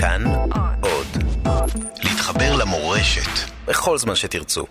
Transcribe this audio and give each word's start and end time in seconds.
כאן 0.00 0.24
עוד. 0.80 1.06
להתחבר 2.04 2.56
למורשת 2.56 3.50
בכל 3.66 3.98
זמן 3.98 4.14
שתרצו. 4.14 4.66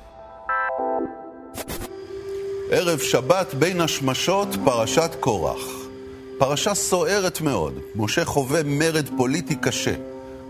ערב 2.72 3.00
שבת 3.00 3.54
בין 3.54 3.82
השמשות, 3.82 4.48
פרשת 4.66 5.12
קורח. 5.20 5.62
פרשה 6.38 6.74
סוערת 6.74 7.42
מאוד. 7.42 7.74
משה 7.96 8.26
חווה 8.26 8.64
מרד 8.66 9.10
פוליטי 9.18 9.56
קשה. 9.56 9.96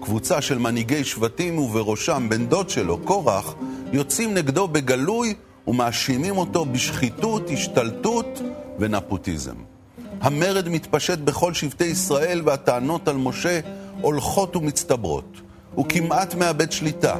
קבוצה 0.01 0.41
של 0.41 0.57
מנהיגי 0.57 1.03
שבטים 1.03 1.59
ובראשם 1.59 2.27
בן 2.29 2.45
דוד 2.45 2.69
שלו, 2.69 2.97
קורח, 2.97 3.55
יוצאים 3.93 4.33
נגדו 4.33 4.67
בגלוי 4.67 5.33
ומאשימים 5.67 6.37
אותו 6.37 6.65
בשחיתות, 6.65 7.49
השתלטות 7.49 8.41
ונפוטיזם. 8.79 9.76
המרד 10.21 10.69
מתפשט 10.69 11.19
בכל 11.19 11.53
שבטי 11.53 11.85
ישראל 11.85 12.41
והטענות 12.45 13.07
על 13.07 13.17
משה 13.17 13.59
הולכות 14.01 14.55
ומצטברות. 14.55 15.41
הוא 15.75 15.85
כמעט 15.89 16.33
מאבד 16.33 16.71
שליטה. 16.71 17.15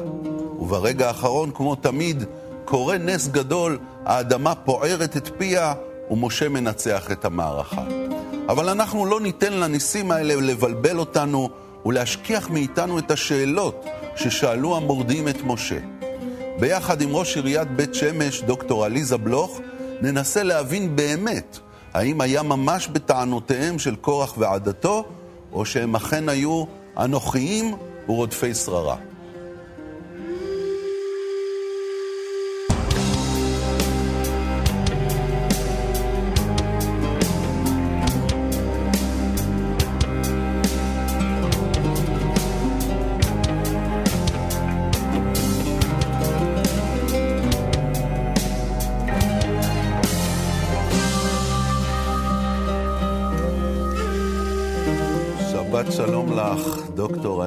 וברגע 0.58 1.08
האחרון, 1.08 1.50
כמו 1.54 1.74
תמיד, 1.74 2.24
קורה 2.64 2.98
נס 2.98 3.28
גדול, 3.28 3.78
האדמה 4.04 4.54
פוערת 4.54 5.16
את 5.16 5.30
פיה 5.38 5.74
ומשה 6.10 6.48
מנצח 6.48 7.12
את 7.12 7.24
המערכה. 7.24 7.84
אבל 8.48 8.68
אנחנו 8.68 9.06
לא 9.06 9.20
ניתן 9.20 9.52
לניסים 9.52 10.10
האלה 10.10 10.34
לבלבל 10.34 10.98
אותנו 10.98 11.48
ולהשכיח 11.86 12.50
מאיתנו 12.50 12.98
את 12.98 13.10
השאלות 13.10 13.86
ששאלו 14.16 14.76
המורדים 14.76 15.28
את 15.28 15.42
משה. 15.44 15.78
ביחד 16.60 17.00
עם 17.00 17.16
ראש 17.16 17.36
עיריית 17.36 17.70
בית 17.70 17.94
שמש, 17.94 18.42
דוקטור 18.42 18.84
עליזה 18.84 19.16
בלוך, 19.16 19.60
ננסה 20.00 20.42
להבין 20.42 20.96
באמת 20.96 21.58
האם 21.94 22.20
היה 22.20 22.42
ממש 22.42 22.88
בטענותיהם 22.88 23.78
של 23.78 23.96
קורח 23.96 24.34
ועדתו, 24.38 25.04
או 25.52 25.64
שהם 25.64 25.96
אכן 25.96 26.28
היו 26.28 26.64
אנוכיים 26.98 27.74
ורודפי 28.08 28.54
שררה. 28.54 28.96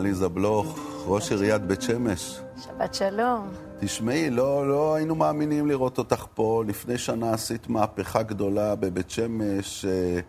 עליזה 0.02 0.30
בלוך, 0.30 0.80
ראש 1.08 1.32
עיריית 1.32 1.62
בית 1.62 1.82
שמש. 1.82 2.40
שבת 2.64 2.94
שלום. 2.94 3.50
תשמעי, 3.80 4.30
לא, 4.30 4.70
לא 4.70 4.96
היינו 4.96 5.16
מאמינים 5.16 5.68
לראות 5.68 5.98
אותך 5.98 6.26
פה. 6.34 6.64
לפני 6.68 6.98
שנה 6.98 7.34
עשית 7.34 7.70
מהפכה 7.70 8.24
גדולה 8.24 8.76
בבית 8.76 9.10
שמש, 9.10 9.86
אה, 9.86 10.20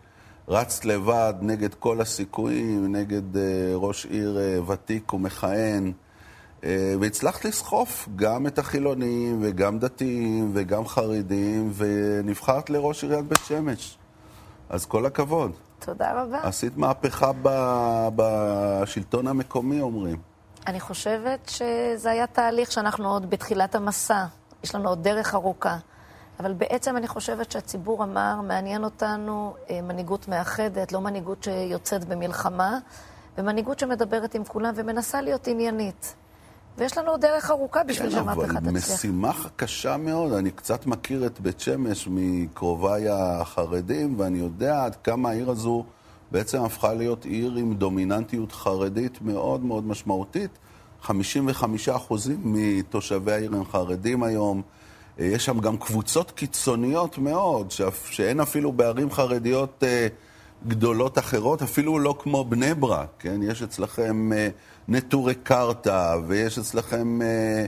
רצת 0.49 0.85
לבד 0.85 1.35
נגד 1.41 1.75
כל 1.75 2.01
הסיכויים, 2.01 2.97
נגד 2.97 3.37
אה, 3.37 3.43
ראש 3.75 4.07
עיר 4.07 4.39
אה, 4.39 4.71
ותיק 4.73 5.13
ומכהן, 5.13 5.93
והצלחת 7.01 7.45
לסחוף 7.45 8.09
גם 8.17 8.47
את 8.47 8.59
החילונים 8.59 9.39
וגם 9.43 9.79
דתיים 9.79 10.51
וגם 10.55 10.87
חרדים, 10.87 11.73
ונבחרת 11.75 12.71
לראש 12.71 13.05
עיריית 13.05 13.25
בית 13.25 13.41
שמש. 13.47 13.99
אז 14.69 14.87
כל 14.87 15.07
הכבוד. 15.07 15.53
תודה 15.85 16.23
רבה. 16.23 16.39
עשית 16.43 16.77
מהפכה 16.77 17.31
ב- 17.43 18.09
בשלטון 18.17 19.27
המקומי, 19.27 19.81
אומרים. 19.81 20.17
אני 20.67 20.81
חושבת 20.81 21.49
שזה 21.49 22.11
היה 22.11 22.27
תהליך 22.27 22.73
שאנחנו 22.73 23.09
עוד 23.09 23.31
בתחילת 23.31 23.75
המסע. 23.75 24.25
יש 24.65 24.75
לנו 24.75 24.89
עוד 24.89 25.03
דרך 25.03 25.35
ארוכה. 25.35 25.77
אבל 26.41 26.53
בעצם 26.53 26.97
אני 26.97 27.09
חושבת 27.09 27.53
שהציבור 27.53 28.05
אמר, 28.05 28.41
מעניין 28.41 28.85
אותנו 28.85 29.55
אה, 29.71 29.81
מנהיגות 29.83 30.29
מאחדת, 30.29 30.93
לא 30.93 31.01
מנהיגות 31.01 31.43
שיוצאת 31.43 32.05
במלחמה, 32.05 32.79
ומנהיגות 33.39 33.79
שמדברת 33.79 34.35
עם 34.35 34.45
כולם 34.45 34.73
ומנסה 34.77 35.21
להיות 35.21 35.47
עניינית. 35.47 36.15
ויש 36.79 36.99
לנו 36.99 37.11
עוד 37.11 37.21
דרך 37.21 37.51
ארוכה 37.51 37.85
בשביל 37.85 38.11
כן, 38.11 38.15
שהמהפכה 38.15 38.59
אבל 38.59 38.81
תצליח. 38.81 38.97
משימה 38.97 39.33
קשה 39.57 39.97
מאוד. 39.97 40.33
אני 40.33 40.51
קצת 40.51 40.87
מכיר 40.87 41.27
את 41.27 41.41
בית 41.41 41.61
שמש 41.61 42.09
מקרוביי 42.11 43.09
החרדים, 43.09 44.15
ואני 44.19 44.39
יודע 44.39 44.85
עד 44.85 44.97
כמה 44.97 45.31
העיר 45.31 45.51
הזו 45.51 45.85
בעצם 46.31 46.63
הפכה 46.63 46.95
להיות 46.95 47.25
עיר 47.25 47.55
עם 47.57 47.75
דומיננטיות 47.75 48.53
חרדית 48.53 49.23
מאוד 49.23 49.65
מאוד 49.65 49.87
משמעותית. 49.87 50.51
55% 51.05 51.11
מתושבי 52.43 53.33
העיר 53.33 53.55
הם 53.55 53.65
חרדים 53.65 54.23
היום. 54.23 54.63
אה, 55.21 55.25
יש 55.25 55.45
שם 55.45 55.61
גם 55.61 55.77
קבוצות 55.77 56.31
קיצוניות 56.31 57.19
מאוד, 57.19 57.71
שאין 58.11 58.41
אפילו 58.41 58.73
בערים 58.73 59.11
חרדיות 59.11 59.85
אה, 59.87 60.07
גדולות 60.67 61.19
אחרות, 61.19 61.63
אפילו 61.63 61.99
לא 61.99 62.15
כמו 62.19 62.45
בני 62.45 62.75
ברק, 62.75 63.09
כן? 63.19 63.43
יש 63.43 63.63
אצלכם 63.63 64.33
אה, 64.33 64.49
נטורי 64.89 65.35
קרתא, 65.35 66.17
ויש 66.27 66.59
אצלכם 66.59 67.23
אה, 67.23 67.65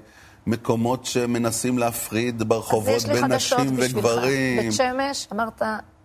מקומות 0.47 1.05
שמנסים 1.05 1.79
להפריד 1.79 2.41
אז 2.41 2.49
ברחובות 2.49 2.97
יש 2.97 3.07
לי 3.07 3.13
בין 3.15 3.23
חדשות 3.23 3.59
נשים 3.59 3.77
בשבילך. 3.77 4.07
וגברים. 4.07 4.61
בית 4.61 4.73
שמש, 4.73 5.29
אמרת 5.33 5.63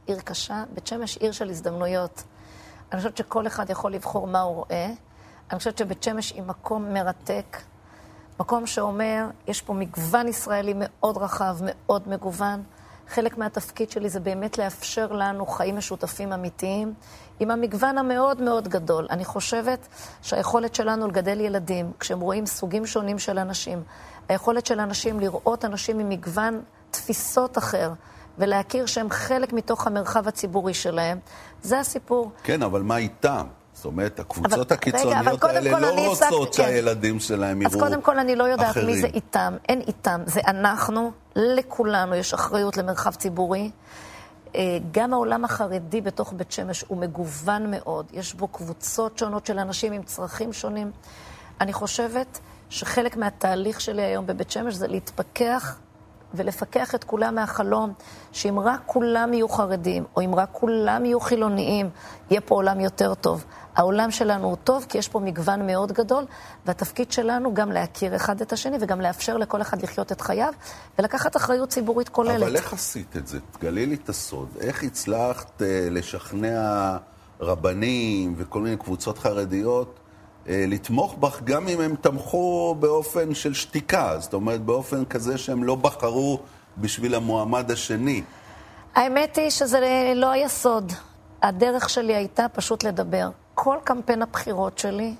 עיר 0.07 0.19
קשה, 0.19 0.63
בית 0.73 0.87
שמש 0.87 1.17
עיר 1.17 1.31
של 1.31 1.49
הזדמנויות. 1.49 2.23
אני 2.91 2.97
חושבת 2.97 3.17
שכל 3.17 3.47
אחד 3.47 3.69
יכול 3.69 3.91
לבחור 3.91 4.27
מה 4.27 4.41
הוא 4.41 4.55
רואה. 4.55 4.89
אני 5.51 5.57
חושבת 5.57 5.77
שבית 5.77 6.03
שמש 6.03 6.31
היא 6.31 6.43
מקום 6.43 6.93
מרתק, 6.93 7.57
מקום 8.39 8.67
שאומר, 8.67 9.25
יש 9.47 9.61
פה 9.61 9.73
מגוון 9.73 10.27
ישראלי 10.27 10.73
מאוד 10.75 11.17
רחב, 11.17 11.57
מאוד 11.61 12.09
מגוון. 12.09 12.63
חלק 13.09 13.37
מהתפקיד 13.37 13.91
שלי 13.91 14.09
זה 14.09 14.19
באמת 14.19 14.57
לאפשר 14.57 15.07
לנו 15.11 15.45
חיים 15.45 15.77
משותפים 15.77 16.33
אמיתיים, 16.33 16.93
עם 17.39 17.51
המגוון 17.51 17.97
המאוד 17.97 18.41
מאוד 18.41 18.67
גדול. 18.67 19.07
אני 19.09 19.25
חושבת 19.25 19.87
שהיכולת 20.21 20.75
שלנו 20.75 21.07
לגדל 21.07 21.39
ילדים, 21.39 21.91
כשהם 21.99 22.19
רואים 22.19 22.45
סוגים 22.45 22.85
שונים 22.85 23.19
של 23.19 23.39
אנשים, 23.39 23.83
היכולת 24.29 24.65
של 24.65 24.79
אנשים 24.79 25.19
לראות 25.19 25.65
אנשים 25.65 25.97
ממגוון 25.97 26.61
תפיסות 26.91 27.57
אחר, 27.57 27.93
ולהכיר 28.37 28.85
שהם 28.85 29.09
חלק 29.09 29.53
מתוך 29.53 29.87
המרחב 29.87 30.27
הציבורי 30.27 30.73
שלהם, 30.73 31.19
זה 31.61 31.79
הסיפור. 31.79 32.31
כן, 32.43 32.63
אבל 32.63 32.81
מה 32.81 32.97
איתם? 32.97 33.47
זאת 33.79 33.85
אומרת, 33.85 34.19
הקבוצות 34.19 34.53
אבל- 34.53 34.61
רגע, 34.61 34.75
הקיצוניות 34.75 35.27
אבל 35.27 35.37
קודם 35.37 35.55
האלה 35.55 35.79
לא 35.79 36.07
רוצות 36.07 36.55
כן. 36.55 36.63
שהילדים 36.63 37.19
שלהם 37.19 37.65
אז 37.65 37.75
יראו 37.75 37.83
קודם 37.85 38.01
כל, 38.01 38.19
אני 38.19 38.35
לא 38.35 38.43
יודעת 38.43 38.71
אחרים. 38.71 38.85
מי 38.87 39.01
זה 39.01 39.07
איתם. 39.07 39.53
אין 39.69 39.81
איתם, 39.87 40.21
זה 40.25 40.41
אנחנו. 40.47 41.11
לכולנו 41.35 42.15
יש 42.15 42.33
אחריות 42.33 42.77
למרחב 42.77 43.13
ציבורי. 43.15 43.71
אה, 44.55 44.61
גם 44.91 45.13
העולם 45.13 45.45
החרדי 45.45 46.01
בתוך 46.01 46.33
בית 46.37 46.51
שמש 46.51 46.85
הוא 46.87 46.97
מגוון 46.97 47.71
מאוד. 47.71 48.05
יש 48.13 48.33
בו 48.33 48.47
קבוצות 48.47 49.17
שונות 49.17 49.45
של 49.45 49.59
אנשים 49.59 49.93
עם 49.93 50.03
צרכים 50.03 50.53
שונים. 50.53 50.91
אני 51.61 51.73
חושבת 51.73 52.39
שחלק 52.69 53.17
מהתהליך 53.17 53.81
שלי 53.81 54.01
היום 54.01 54.27
בבית 54.27 54.51
שמש 54.51 54.73
זה 54.73 54.87
להתפכח 54.87 55.75
ולפקח 56.33 56.95
את 56.95 57.03
כולם 57.03 57.35
מהחלום, 57.35 57.93
שאם 58.31 58.59
רק 58.59 58.81
כולם 58.85 59.33
יהיו 59.33 59.49
חרדים, 59.49 60.03
או 60.15 60.21
אם 60.21 60.35
רק 60.35 60.49
כולם 60.51 61.05
יהיו 61.05 61.19
חילוניים, 61.19 61.89
יהיה 62.31 62.41
פה 62.41 62.55
עולם 62.55 62.79
יותר 62.79 63.13
טוב. 63.13 63.45
העולם 63.75 64.11
שלנו 64.11 64.47
הוא 64.47 64.57
טוב, 64.63 64.85
כי 64.89 64.97
יש 64.97 65.07
פה 65.07 65.19
מגוון 65.19 65.67
מאוד 65.67 65.91
גדול, 65.91 66.25
והתפקיד 66.65 67.11
שלנו 67.11 67.53
גם 67.53 67.71
להכיר 67.71 68.15
אחד 68.15 68.41
את 68.41 68.53
השני, 68.53 68.77
וגם 68.81 69.01
לאפשר 69.01 69.37
לכל 69.37 69.61
אחד 69.61 69.81
לחיות 69.81 70.11
את 70.11 70.21
חייו, 70.21 70.53
ולקחת 70.99 71.35
אחריות 71.35 71.69
ציבורית 71.69 72.09
כוללת. 72.09 72.41
אבל 72.41 72.55
איך 72.55 72.73
עשית 72.73 73.17
את 73.17 73.27
זה? 73.27 73.39
תגלי 73.51 73.85
לי 73.85 73.95
את 73.95 74.09
הסוד. 74.09 74.47
איך 74.59 74.83
הצלחת 74.83 75.61
אה, 75.61 75.87
לשכנע 75.91 76.97
רבנים 77.39 78.33
וכל 78.37 78.61
מיני 78.61 78.77
קבוצות 78.77 79.17
חרדיות 79.17 79.99
לתמוך 80.49 81.15
בך, 81.19 81.41
גם 81.43 81.67
אם 81.67 81.81
הם 81.81 81.95
תמכו 82.01 82.75
באופן 82.79 83.33
של 83.33 83.53
שתיקה, 83.53 84.15
זאת 84.19 84.33
אומרת, 84.33 84.61
באופן 84.61 85.05
כזה 85.05 85.37
שהם 85.37 85.63
לא 85.63 85.75
בחרו 85.75 86.39
בשביל 86.77 87.15
המועמד 87.15 87.71
השני. 87.71 88.21
האמת 88.95 89.37
היא 89.37 89.49
שזה 89.49 90.11
לא 90.15 90.31
היה 90.31 90.49
סוד. 90.49 90.93
הדרך 91.41 91.89
שלי 91.89 92.15
הייתה 92.15 92.45
פשוט 92.53 92.83
לדבר. 92.83 93.29
כל 93.55 93.77
קמפיין 93.83 94.21
הבחירות 94.21 94.77
שלי 94.77 95.15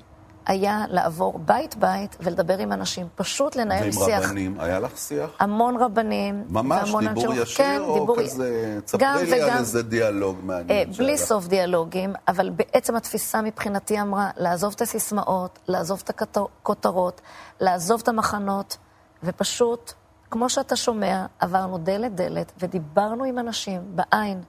היה 0.49 0.85
לעבור 0.89 1.39
בית-בית 1.39 2.17
ולדבר 2.19 2.57
עם 2.57 2.71
אנשים. 2.71 3.07
פשוט 3.15 3.55
לנהל 3.55 3.83
ועם 3.83 3.91
שיח. 3.91 4.25
רבנים, 4.25 4.59
היה 4.59 4.79
לך 4.79 4.97
שיח? 4.97 5.29
המון 5.39 5.77
רבנים. 5.77 6.43
ממש 6.49 6.95
דיבור 6.99 7.33
ישיר, 7.33 7.65
כן, 7.65 7.81
או 7.81 7.99
דיבור... 7.99 8.17
כזה, 8.23 8.79
תספרי 8.85 9.25
לי 9.25 9.41
על 9.41 9.49
וגם. 9.49 9.57
איזה 9.57 9.83
דיאלוג 9.83 10.37
אה, 10.39 10.45
מעניין. 10.45 10.91
בלי 10.91 11.17
שהיה. 11.17 11.17
סוף 11.17 11.47
דיאלוגים, 11.47 12.13
אבל 12.27 12.49
בעצם 12.49 12.95
התפיסה 12.95 13.41
מבחינתי 13.41 14.01
אמרה 14.01 14.29
לעזוב 14.37 14.73
את 14.75 14.81
הסיסמאות, 14.81 15.59
לעזוב 15.67 16.01
את 16.03 16.37
הכותרות, 16.37 17.21
לעזוב 17.59 17.99
את 18.03 18.07
המחנות, 18.07 18.77
ופשוט, 19.23 19.93
כמו 20.31 20.49
שאתה 20.49 20.75
שומע, 20.75 21.25
עברנו 21.39 21.77
דלת-דלת 21.77 22.51
ודיברנו 22.59 23.23
עם 23.23 23.39
אנשים 23.39 23.81
בעין. 23.85 24.41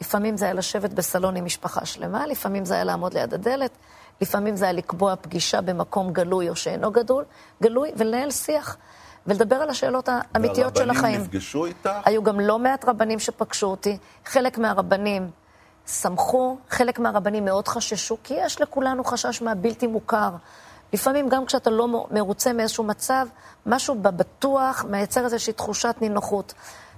לפעמים 0.00 0.36
זה 0.36 0.44
היה 0.44 0.54
לשבת 0.54 0.92
בסלון 0.92 1.36
עם 1.36 1.44
משפחה 1.44 1.86
שלמה, 1.86 2.26
לפעמים 2.26 2.64
זה 2.64 2.74
היה 2.74 2.84
לעמוד 2.84 3.14
ליד 3.14 3.34
הדלת, 3.34 3.70
לפעמים 4.20 4.56
זה 4.56 4.64
היה 4.64 4.72
לקבוע 4.72 5.14
פגישה 5.16 5.60
במקום 5.60 6.12
גלוי 6.12 6.48
או 6.48 6.56
שאינו 6.56 6.90
גדול, 6.90 7.24
גלוי, 7.62 7.90
ולנהל 7.96 8.30
שיח. 8.30 8.76
ולדבר 9.26 9.56
על 9.56 9.70
השאלות 9.70 10.08
האמיתיות 10.08 10.76
של 10.76 10.90
החיים. 10.90 11.02
והרבנים 11.02 11.20
נפגשו 11.20 11.64
איתך? 11.66 11.90
היו 12.04 12.22
גם 12.22 12.40
לא 12.40 12.58
מעט 12.58 12.84
רבנים 12.84 13.18
שפגשו 13.18 13.66
אותי. 13.66 13.98
חלק 14.24 14.58
מהרבנים 14.58 15.30
שמחו, 15.86 16.58
חלק 16.70 16.98
מהרבנים 16.98 17.44
מאוד 17.44 17.68
חששו, 17.68 18.16
כי 18.22 18.34
יש 18.34 18.60
לכולנו 18.60 19.04
חשש 19.04 19.42
מהבלתי 19.42 19.86
מוכר. 19.86 20.30
לפעמים 20.92 21.28
גם 21.28 21.46
כשאתה 21.46 21.70
לא 21.70 22.06
מרוצה 22.10 22.52
מאיזשהו 22.52 22.84
מצב, 22.84 23.26
משהו 23.66 23.94
בבטוח 23.94 24.84
מייצר 24.88 25.24
איזושהי 25.24 25.52
תחושת 25.52 25.94
נינוחות. 26.00 26.54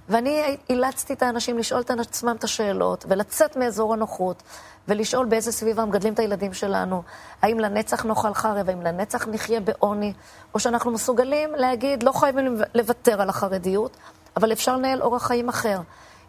ואני 0.09 0.57
אילצתי 0.69 1.13
את 1.13 1.23
האנשים 1.23 1.57
לשאול 1.57 1.81
את 1.81 1.91
עצמם 1.91 2.35
את 2.39 2.43
השאלות, 2.43 3.05
ולצאת 3.09 3.57
מאזור 3.57 3.93
הנוחות, 3.93 4.43
ולשאול 4.87 5.25
באיזה 5.25 5.51
סביבה 5.51 5.85
מגדלים 5.85 6.13
את 6.13 6.19
הילדים 6.19 6.53
שלנו. 6.53 7.03
האם 7.41 7.59
לנצח 7.59 8.05
נאכל 8.05 8.33
חרב, 8.33 8.69
האם 8.69 8.81
לנצח 8.81 9.27
נחיה 9.27 9.59
בעוני, 9.59 10.13
או 10.53 10.59
שאנחנו 10.59 10.91
מסוגלים 10.91 11.55
להגיד, 11.55 12.03
לא 12.03 12.11
חייבים 12.11 12.57
לוותר 12.75 13.21
על 13.21 13.29
החרדיות, 13.29 13.97
אבל 14.37 14.51
אפשר 14.51 14.77
לנהל 14.77 15.01
אורח 15.01 15.27
חיים 15.27 15.49
אחר. 15.49 15.79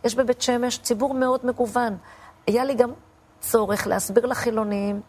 יש 0.04 0.14
בבית 0.14 0.42
שמש 0.42 0.78
ציבור 0.78 1.14
מאוד 1.14 1.40
מגוון. 1.46 1.96
היה 2.46 2.64
לי 2.64 2.74
גם 2.74 2.90
צורך 3.40 3.86
להסביר 3.86 4.26
לחילונים 4.26 5.00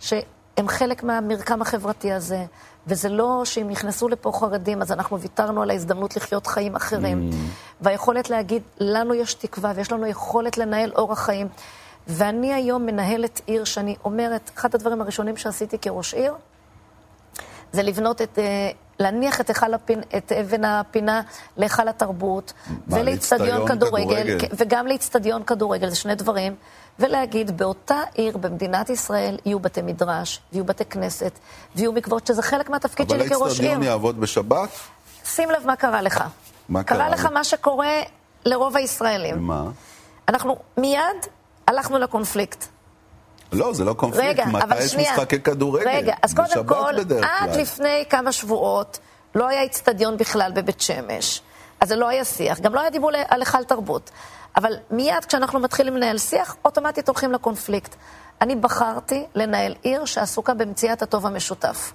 שהם 0.00 0.68
חלק 0.68 1.02
מהמרקם 1.02 1.62
החברתי 1.62 2.12
הזה, 2.12 2.44
וזה 2.86 3.08
לא 3.08 3.42
שאם 3.44 3.68
נכנסו 3.68 4.08
לפה 4.08 4.32
חרדים, 4.34 4.82
אז 4.82 4.92
אנחנו 4.92 5.20
ויתרנו 5.20 5.62
על 5.62 5.70
ההזדמנות 5.70 6.16
לחיות 6.16 6.46
חיים 6.46 6.76
אחרים. 6.76 7.30
Mm. 7.30 7.34
והיכולת 7.80 8.30
להגיד, 8.30 8.62
לנו 8.78 9.14
יש 9.14 9.34
תקווה 9.34 9.72
ויש 9.76 9.92
לנו 9.92 10.06
יכולת 10.06 10.58
לנהל 10.58 10.92
אורח 10.96 11.24
חיים. 11.24 11.48
ואני 12.08 12.54
היום 12.54 12.86
מנהלת 12.86 13.40
עיר 13.46 13.64
שאני 13.64 13.96
אומרת, 14.04 14.50
אחד 14.56 14.74
הדברים 14.74 15.00
הראשונים 15.00 15.36
שעשיתי 15.36 15.78
כראש 15.78 16.14
עיר, 16.14 16.34
זה 17.72 17.82
לבנות 17.82 18.22
את, 18.22 18.38
אה, 18.38 18.70
להניח 18.98 19.40
את, 19.40 19.50
הפין, 19.74 20.00
את 20.16 20.32
אבן 20.32 20.64
הפינה 20.64 21.22
להיכל 21.56 21.88
התרבות, 21.88 22.52
ולאיצטדיון 22.88 23.68
כדורגל, 23.68 24.22
כדורגל, 24.22 24.46
וגם 24.56 24.86
לאיצטדיון 24.86 25.42
כדורגל, 25.42 25.88
זה 25.88 25.96
שני 25.96 26.14
דברים. 26.14 26.54
ולהגיד, 26.98 27.56
באותה 27.58 28.00
עיר 28.14 28.36
במדינת 28.36 28.90
ישראל 28.90 29.38
יהיו 29.44 29.60
בתי 29.60 29.82
מדרש, 29.82 30.40
ויהיו 30.52 30.64
בתי 30.64 30.84
כנסת, 30.84 31.32
ויהיו 31.76 31.92
מקוואות, 31.92 32.26
שזה 32.26 32.42
חלק 32.42 32.70
מהתפקיד 32.70 33.08
שלי 33.10 33.28
כראש 33.28 33.30
עיר. 33.30 33.40
אבל 33.40 33.48
האצטדיון 33.48 33.82
יעבוד 33.82 34.20
בשבת? 34.20 34.68
שים 35.24 35.50
לב 35.50 35.66
מה 35.66 35.76
קרה 35.76 36.02
לך. 36.02 36.24
מה 36.68 36.82
קרה? 36.82 36.98
קרה 36.98 37.08
לך 37.08 37.26
מה 37.26 37.44
שקורה 37.44 38.02
לרוב 38.44 38.76
הישראלים. 38.76 39.38
מה? 39.38 39.64
אנחנו 40.28 40.56
מיד 40.76 41.26
הלכנו 41.66 41.98
לקונפליקט. 41.98 42.64
לא, 43.52 43.72
זה 43.72 43.84
לא 43.84 43.92
קונפליקט. 43.92 44.28
רגע, 44.28 44.44
אבל 44.44 44.58
שנייה. 44.60 44.66
מתי 44.66 44.84
יש 44.84 44.96
משחקי 45.12 45.40
כדורגל? 45.40 45.88
רגע, 45.88 46.14
אז 46.22 46.34
קודם 46.34 46.66
כל, 46.66 46.94
עד 47.22 47.56
לפני 47.56 48.04
כמה 48.10 48.32
שבועות 48.32 48.98
לא 49.34 49.48
היה 49.48 49.64
אצטדיון 49.64 50.16
בכלל 50.16 50.52
בבית 50.54 50.80
שמש. 50.80 51.42
אז 51.80 51.88
זה 51.88 51.96
לא 51.96 52.08
היה 52.08 52.24
שיח. 52.24 52.60
גם 52.60 52.74
לא 52.74 52.80
היה 52.80 52.90
דיבור 52.90 53.10
על 53.28 53.40
היכל 53.40 53.64
תרבות. 53.64 54.10
אבל 54.56 54.72
מיד 54.90 55.24
כשאנחנו 55.24 55.60
מתחילים 55.60 55.96
לנהל 55.96 56.18
שיח, 56.18 56.56
אוטומטית 56.64 57.08
הולכים 57.08 57.32
לקונפליקט. 57.32 57.94
אני 58.40 58.56
בחרתי 58.56 59.24
לנהל 59.34 59.74
עיר 59.82 60.04
שעסוקה 60.04 60.54
במציאת 60.54 61.02
הטוב 61.02 61.26
המשותף. 61.26 61.92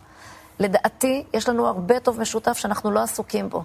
לדעתי, 0.60 1.24
יש 1.34 1.50
לנו 1.50 1.68
הרבה 1.68 2.00
טוב 2.00 2.20
משותף 2.20 2.58
שאנחנו 2.58 2.92
לא 2.92 3.00
עסוקים 3.00 3.50
בו. 3.50 3.64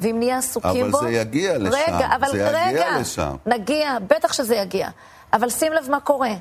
ואם 0.00 0.16
נהיה 0.18 0.38
עסוקים 0.38 0.82
אבל 0.82 0.90
בו... 0.90 0.98
אבל 0.98 1.06
זה 1.08 1.12
יגיע 1.12 1.58
לשם. 1.58 1.76
רגע, 1.76 2.08
אבל 2.16 2.28
זה 2.32 2.48
רגע, 2.48 2.70
יגיע 2.70 2.98
לשם. 3.00 3.36
נגיע, 3.46 3.98
בטח 4.06 4.32
שזה 4.32 4.56
יגיע. 4.56 4.88
אבל 5.32 5.50
שים 5.50 5.72
לב 5.72 5.90
מה 5.90 6.00
קורה. 6.00 6.32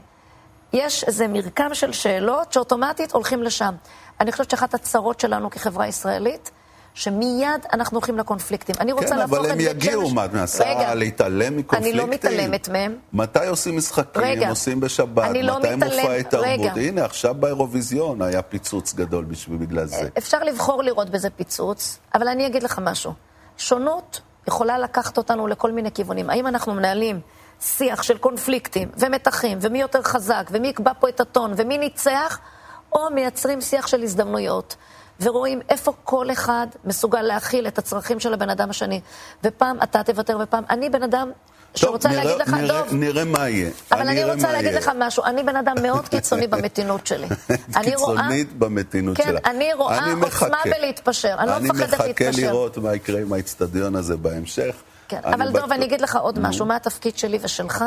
יש 0.74 1.04
איזה 1.04 1.28
מרקם 1.28 1.74
של 1.74 1.92
שאלות 1.92 2.54
שאוטומטית 2.54 3.12
הולכים 3.12 3.44
לשם. 3.44 3.76
אני 4.20 4.32
חושבת 4.32 4.50
שאחת 4.50 4.74
הצרות 4.74 5.20
שלנו 5.20 5.50
כחברה 5.50 5.88
ישראלית, 5.88 6.52
שמיד 6.94 7.48
אנחנו 7.74 7.98
הולכים 7.98 8.18
לקונפליקטים. 8.18 8.76
אני 8.80 8.92
רוצה 8.92 9.08
כן, 9.08 9.18
להפוך 9.18 9.38
את 9.38 9.44
שמש... 9.44 9.48
כן, 9.48 9.54
אבל 9.54 9.70
הם 9.70 9.78
יגיעו, 9.78 10.10
מה, 10.10 10.26
את 10.26 10.34
מנסה 10.34 10.94
להתעלם 10.96 11.58
מקונפליקטים? 11.58 12.00
אני 12.02 12.08
לא 12.08 12.14
מתעלמת 12.14 12.70
מהם. 12.70 12.96
מתי 13.14 13.48
עושים 13.48 13.78
משחקים? 13.78 14.24
רגע, 14.24 14.50
עושים 14.50 14.80
בשבת? 14.80 15.30
אני 15.30 15.44
לא 15.44 15.60
מתי 15.60 15.76
מתעלם... 15.76 16.00
מופעי 16.00 16.24
תרבות? 16.24 16.48
רגע. 16.48 16.72
הנה, 16.76 17.06
עכשיו 17.06 17.34
באירוויזיון 17.34 18.22
היה 18.22 18.42
פיצוץ 18.42 18.94
גדול 18.94 19.26
בשביל 19.26 19.58
בגלל 19.58 19.86
זה. 19.86 20.08
אפשר 20.18 20.44
לבחור 20.44 20.84
לראות 20.84 21.10
בזה 21.10 21.30
פיצוץ, 21.30 22.00
אבל 22.16 22.28
אני 22.28 22.48
אגיד 22.48 22.64
לך 22.64 22.80
משהו. 22.84 23.14
שונות 23.58 24.22
יכולה 24.48 24.80
לקחת 24.80 25.18
אותנו 25.18 25.48
לכל 25.48 25.72
מיני 25.72 25.92
כיוונים. 25.92 26.30
האם 26.30 26.48
אנחנו 26.48 26.74
מנהלים 26.74 27.20
שיח 27.62 28.04
של 28.04 28.18
קונפליקטים 28.18 28.90
ומתחים, 28.98 29.58
ומי 29.62 29.82
יותר 29.82 30.02
חזק, 30.02 30.50
ומי 30.52 30.68
יקבע 30.68 30.92
פה 31.00 31.10
את 31.10 31.20
הטון, 31.20 31.54
ומי 31.58 31.78
ניצח, 31.78 32.40
או 32.92 33.00
מייצרים 33.16 33.62
שיח 33.62 33.88
של 33.88 34.04
הזדמנויות. 34.04 34.76
ורואים 35.24 35.62
איפה 35.70 35.94
כל 36.04 36.32
אחד 36.32 36.68
מסוגל 36.86 37.22
להכיל 37.22 37.68
את 37.68 37.78
הצרכים 37.78 38.20
של 38.20 38.34
הבן 38.34 38.50
אדם 38.50 38.70
השני. 38.70 39.02
ופעם 39.44 39.78
אתה 39.84 40.04
תוותר 40.04 40.38
ופעם... 40.42 40.64
אני 40.70 40.90
בן 40.90 41.04
אדם 41.04 41.32
שרוצה 41.76 42.10
נראה, 42.10 42.24
להגיד 42.24 42.42
לך, 42.42 42.54
נראה, 42.54 42.82
דוב... 42.82 42.94
נראה 42.94 43.26
מה 43.26 43.50
יהיה. 43.50 43.70
אבל 43.92 44.08
אני, 44.08 44.24
רוצה 44.24 44.52
להגיד 44.52 44.70
יהיה. 44.70 44.80
לך 44.80 44.92
משהו, 45.00 45.24
אני 45.24 45.44
בן 45.44 45.56
אדם 45.56 45.76
מאוד 45.82 46.08
קיצוני 46.08 46.48
במתינות 46.54 47.08
שלי. 47.08 47.28
קיצונית 47.84 47.98
רואה, 48.00 48.28
במתינות 48.58 49.18
כן, 49.18 49.24
שלה. 49.24 49.40
כן, 49.42 49.50
אני 49.50 49.74
רואה 49.74 49.98
אני 49.98 50.12
עוצמה 50.12 50.28
מחכה, 50.28 50.70
בלהתפשר, 50.78 51.36
אני 51.40 51.48
לא 51.48 51.60
מפחדת 51.60 52.00
להתפשר. 52.00 52.24
אני 52.26 52.30
מחכה 52.30 52.42
לראות 52.42 52.78
מה 52.78 52.96
יקרה 52.96 53.22
עם 53.22 53.34
האיצטדיון 53.34 53.96
הזה 53.96 54.18
בהמשך. 54.18 54.76
כן, 55.08 55.20
אבל 55.24 55.52
דוב, 55.52 55.72
אני 55.72 55.86
אגיד 55.86 56.02
לך 56.02 56.16
עוד 56.16 56.40
משהו, 56.40 56.66
מה 56.66 56.76
התפקיד 56.76 57.18
שלי 57.18 57.40
ושלך, 57.42 57.84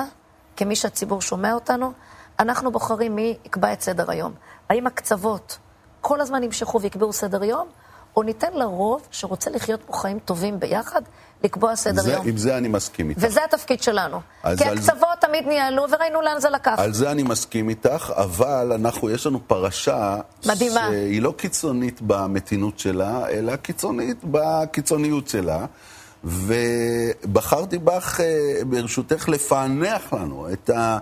כמי 0.56 0.76
שהציבור 0.76 1.22
שומע 1.22 1.52
אותנו? 1.52 1.92
אנחנו 2.38 2.72
בוחרים 2.72 3.16
מי 3.16 3.36
יקבע 3.44 3.72
את 3.72 3.80
סדר 3.80 4.10
היום. 4.10 4.34
האם 4.68 4.86
הקצוות 4.86 5.58
כל 6.08 6.20
הזמן 6.20 6.42
ימשכו 6.42 6.80
ויקבעו 6.80 7.12
סדר 7.12 7.44
יום, 7.44 7.68
או 8.16 8.22
ניתן 8.22 8.52
לרוב 8.54 9.02
שרוצה 9.10 9.50
לחיות 9.50 9.80
פה 9.86 9.92
חיים 9.92 10.18
טובים 10.18 10.60
ביחד, 10.60 11.02
לקבוע 11.44 11.76
סדר 11.76 12.02
זה, 12.02 12.12
יום. 12.12 12.28
עם 12.28 12.36
זה 12.36 12.58
אני 12.58 12.68
מסכים 12.68 13.10
איתך. 13.10 13.22
וזה 13.24 13.44
התפקיד 13.44 13.82
שלנו. 13.82 14.20
כי 14.42 14.48
הקצוות 14.48 15.18
זה... 15.20 15.26
תמיד 15.26 15.46
ניהלו, 15.46 15.84
וראינו 15.90 16.22
לאן 16.22 16.40
זה 16.40 16.50
לקח. 16.50 16.74
על 16.78 16.92
זה 16.92 17.10
אני 17.10 17.22
מסכים 17.22 17.68
איתך, 17.68 18.12
אבל 18.16 18.72
אנחנו, 18.74 19.10
יש 19.10 19.26
לנו 19.26 19.40
פרשה... 19.46 20.16
מדהימה. 20.46 20.88
שהיא 20.90 21.22
לא 21.22 21.34
קיצונית 21.36 22.00
במתינות 22.00 22.78
שלה, 22.78 23.28
אלא 23.28 23.56
קיצונית 23.56 24.16
בקיצוניות 24.24 25.28
שלה. 25.28 25.66
ובחרתי 26.24 27.78
בך, 27.78 28.20
אה, 28.20 28.64
ברשותך, 28.66 29.28
לפענח 29.28 30.12
לנו 30.12 30.48
את 30.52 30.70
ה... 30.70 30.98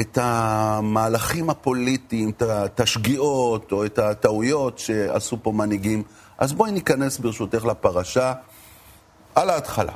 את 0.00 0.18
המהלכים 0.20 1.50
הפוליטיים, 1.50 2.32
את 2.42 2.80
השגיאות 2.80 3.72
או 3.72 3.84
את 3.84 3.98
הטעויות 3.98 4.78
שעשו 4.78 5.42
פה 5.42 5.52
מנהיגים. 5.52 6.02
אז 6.38 6.52
בואי 6.52 6.72
ניכנס 6.72 7.18
ברשותך 7.18 7.64
לפרשה 7.64 8.32
על 9.34 9.50
ההתחלה. 9.50 9.92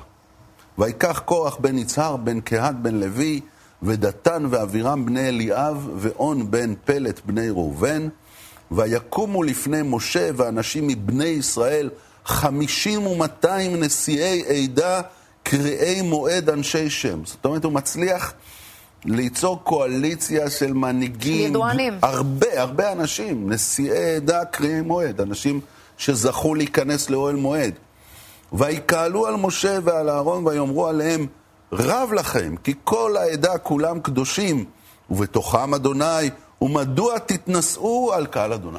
ויקח 0.78 1.22
קורח 1.24 1.56
בן 1.56 1.78
יצהר, 1.78 2.16
בן 2.16 2.40
קהת, 2.40 2.74
בן 2.74 2.94
לוי, 2.94 3.40
ודתן 3.82 4.46
ואבירם 4.50 5.06
בני 5.06 5.28
אליאב, 5.28 5.88
ואון 5.96 6.50
בן 6.50 6.74
פלט 6.84 7.20
בני 7.24 7.50
ראובן, 7.50 8.08
ויקומו 8.70 9.42
לפני 9.42 9.80
משה 9.84 10.30
ואנשים 10.36 10.86
מבני 10.86 11.24
ישראל 11.24 11.90
חמישים 12.24 13.06
ומאתיים 13.06 13.82
נשיאי 13.82 14.42
עדה, 14.46 15.00
קריאי 15.42 16.02
מועד 16.02 16.50
אנשי 16.50 16.90
שם. 16.90 17.24
זאת 17.24 17.44
אומרת, 17.44 17.64
הוא 17.64 17.72
מצליח 17.72 18.32
ליצור 19.04 19.60
קואליציה 19.64 20.50
של 20.50 20.72
מנהיגים. 20.72 21.50
ידוענים. 21.50 21.98
הרבה, 22.02 22.60
הרבה 22.60 22.92
אנשים, 22.92 23.52
נשיאי 23.52 24.16
עדה, 24.16 24.44
קריאי 24.44 24.80
מועד, 24.80 25.20
אנשים 25.20 25.60
שזכו 25.98 26.54
להיכנס 26.54 27.10
לאוהל 27.10 27.36
מועד. 27.36 27.74
ויקהלו 28.52 29.26
על 29.26 29.36
משה 29.36 29.78
ועל 29.84 30.10
אהרון 30.10 30.46
ויאמרו 30.46 30.86
עליהם, 30.86 31.26
רב 31.72 32.12
לכם, 32.12 32.54
כי 32.64 32.74
כל 32.84 33.16
העדה 33.16 33.58
כולם 33.58 34.00
קדושים, 34.00 34.64
ובתוכם 35.10 35.74
אדוני, 35.74 36.30
ומדוע 36.62 37.18
תתנשאו 37.18 38.12
על 38.14 38.26
קהל 38.26 38.52
אדוני? 38.52 38.78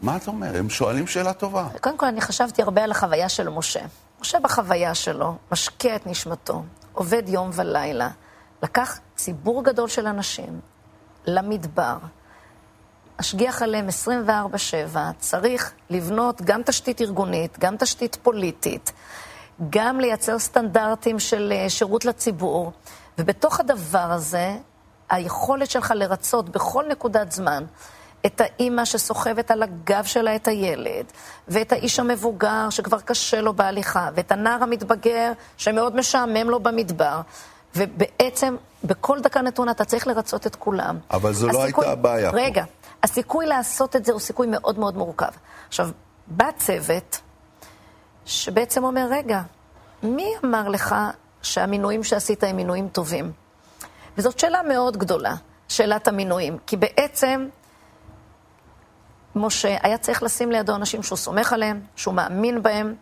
מה 0.00 0.16
אתה 0.16 0.30
אומר? 0.30 0.56
הם 0.56 0.70
שואלים 0.70 1.06
שאלה 1.06 1.32
טובה. 1.32 1.66
קודם 1.80 1.98
כל, 1.98 2.06
אני 2.06 2.20
חשבתי 2.20 2.62
הרבה 2.62 2.84
על 2.84 2.90
החוויה 2.90 3.28
של 3.28 3.48
משה. 3.48 3.80
משה 4.20 4.40
בחוויה 4.40 4.94
שלו, 4.94 5.34
משקה 5.52 5.96
את 5.96 6.06
נשמתו, 6.06 6.62
עובד 6.92 7.22
יום 7.28 7.50
ולילה, 7.52 8.08
לקח 8.62 8.98
ציבור 9.16 9.64
גדול 9.64 9.88
של 9.88 10.06
אנשים 10.06 10.60
למדבר, 11.26 11.96
השגיח 13.18 13.62
עליהם 13.62 13.88
24-7, 14.94 14.96
צריך 15.18 15.72
לבנות 15.90 16.42
גם 16.42 16.62
תשתית 16.62 17.00
ארגונית, 17.00 17.58
גם 17.58 17.76
תשתית 17.76 18.18
פוליטית, 18.22 18.92
גם 19.70 20.00
לייצר 20.00 20.38
סטנדרטים 20.38 21.18
של 21.18 21.52
אה, 21.56 21.70
שירות 21.70 22.04
לציבור, 22.04 22.72
ובתוך 23.18 23.60
הדבר 23.60 24.12
הזה, 24.12 24.56
היכולת 25.10 25.70
שלך 25.70 25.92
לרצות 25.96 26.48
בכל 26.48 26.84
נקודת 26.88 27.32
זמן 27.32 27.64
את 28.26 28.40
האימא 28.40 28.84
שסוחבת 28.84 29.50
על 29.50 29.62
הגב 29.62 30.04
שלה 30.04 30.36
את 30.36 30.48
הילד, 30.48 31.04
ואת 31.48 31.72
האיש 31.72 32.00
המבוגר 32.00 32.70
שכבר 32.70 33.00
קשה 33.00 33.40
לו 33.40 33.54
בהליכה, 33.54 34.08
ואת 34.14 34.32
הנער 34.32 34.62
המתבגר 34.62 35.32
שמאוד 35.56 35.96
משעמם 35.96 36.50
לו 36.50 36.60
במדבר, 36.60 37.20
ובעצם, 37.76 38.56
בכל 38.84 39.20
דקה 39.20 39.42
נתונה 39.42 39.70
אתה 39.70 39.84
צריך 39.84 40.06
לרצות 40.06 40.46
את 40.46 40.56
כולם. 40.56 40.98
אבל 41.10 41.32
זו 41.32 41.48
לא 41.48 41.64
הסיכוי... 41.64 41.84
הייתה 41.84 41.92
הבעיה. 41.92 42.30
רגע, 42.30 42.64
הסיכוי 43.02 43.46
לעשות 43.46 43.96
את 43.96 44.04
זה 44.04 44.12
הוא 44.12 44.20
סיכוי 44.20 44.46
מאוד 44.46 44.78
מאוד 44.78 44.96
מורכב. 44.96 45.30
עכשיו, 45.68 45.88
בא 46.26 46.50
צוות 46.58 47.20
שבעצם 48.26 48.84
אומר, 48.84 49.06
רגע, 49.10 49.40
מי 50.02 50.26
אמר 50.44 50.68
לך 50.68 50.94
שהמינויים 51.42 52.04
שעשית 52.04 52.44
הם 52.44 52.56
מינויים 52.56 52.88
טובים? 52.88 53.32
וזאת 54.18 54.38
שאלה 54.38 54.62
מאוד 54.62 54.96
גדולה, 54.96 55.34
שאלת 55.68 56.08
המינויים. 56.08 56.58
כי 56.66 56.76
בעצם 56.76 57.48
משה 59.36 59.76
היה 59.82 59.98
צריך 59.98 60.22
לשים 60.22 60.52
לידו 60.52 60.74
אנשים 60.74 61.02
שהוא 61.02 61.16
סומך 61.16 61.52
עליהם, 61.52 61.80
שהוא 61.96 62.14
מאמין 62.14 62.62
בהם. 62.62 62.94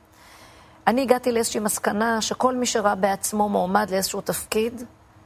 אני 0.87 1.03
הגעתי 1.03 1.33
לאיזושהי 1.33 1.61
מסקנה 1.61 2.21
שכל 2.21 2.57
מי 2.57 2.67
שראה 2.67 2.95
בעצמו 2.95 3.49
מועמד 3.49 3.91
לאיזשהו 3.91 4.21
תפקיד, 4.21 4.83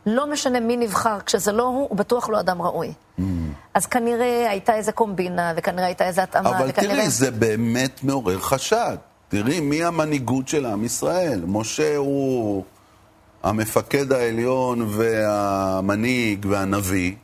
לא 0.07 0.27
משנה 0.33 0.61
מי 0.61 0.77
נבחר, 0.77 1.19
כשזה 1.27 1.53
לא 1.53 1.63
הוא, 1.63 1.87
הוא 1.89 1.99
בטוח 1.99 2.29
לא 2.29 2.41
אדם 2.41 2.63
ראוי. 2.63 2.93
Mm. 3.19 3.23
אז 3.75 3.87
כנראה 3.87 4.51
הייתה 4.51 4.75
איזה 4.75 4.93
קומבינה, 4.93 5.53
וכנראה 5.57 5.87
הייתה 5.87 6.07
איזה 6.07 6.23
התאמה, 6.23 6.51
אבל 6.51 6.67
וכנראה... 6.69 6.95
תראי, 6.95 7.11
זה 7.11 7.31
באמת 7.31 8.05
מעורר 8.05 8.39
חשד. 8.39 8.97
תראי, 9.29 9.61
מי 9.61 9.85
המנהיגות 9.85 10.49
של 10.49 10.67
עם 10.67 10.85
ישראל? 10.85 11.43
משה 11.47 11.97
הוא 11.97 12.65
המפקד 13.43 14.13
העליון 14.13 14.89
והמנהיג 14.91 16.47
והנביא. 16.51 17.15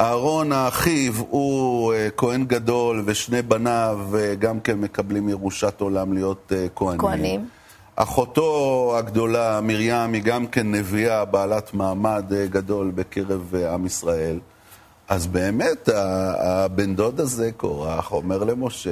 אהרון 0.00 0.52
האחיו 0.52 1.12
הוא 1.28 1.92
uh, 1.92 1.96
כהן 2.16 2.44
גדול 2.44 3.02
ושני 3.06 3.42
בניו 3.42 3.98
uh, 4.12 4.36
גם 4.38 4.60
כן 4.60 4.78
מקבלים 4.78 5.28
ירושת 5.28 5.80
עולם 5.80 6.12
להיות 6.12 6.52
uh, 6.52 6.70
כהנים. 6.76 6.98
כהנים. 6.98 7.48
אחותו 7.96 8.94
הגדולה, 8.98 9.60
מרים, 9.60 10.12
היא 10.12 10.22
גם 10.22 10.46
כן 10.46 10.74
נביאה 10.74 11.24
בעלת 11.24 11.74
מעמד 11.74 12.24
גדול 12.50 12.90
בקרב 12.94 13.54
עם 13.54 13.86
ישראל. 13.86 14.38
אז 15.08 15.26
באמת, 15.26 15.88
הבן 16.38 16.94
דוד 16.94 17.20
הזה, 17.20 17.50
קורח, 17.56 18.12
אומר 18.12 18.44
למשה, 18.44 18.90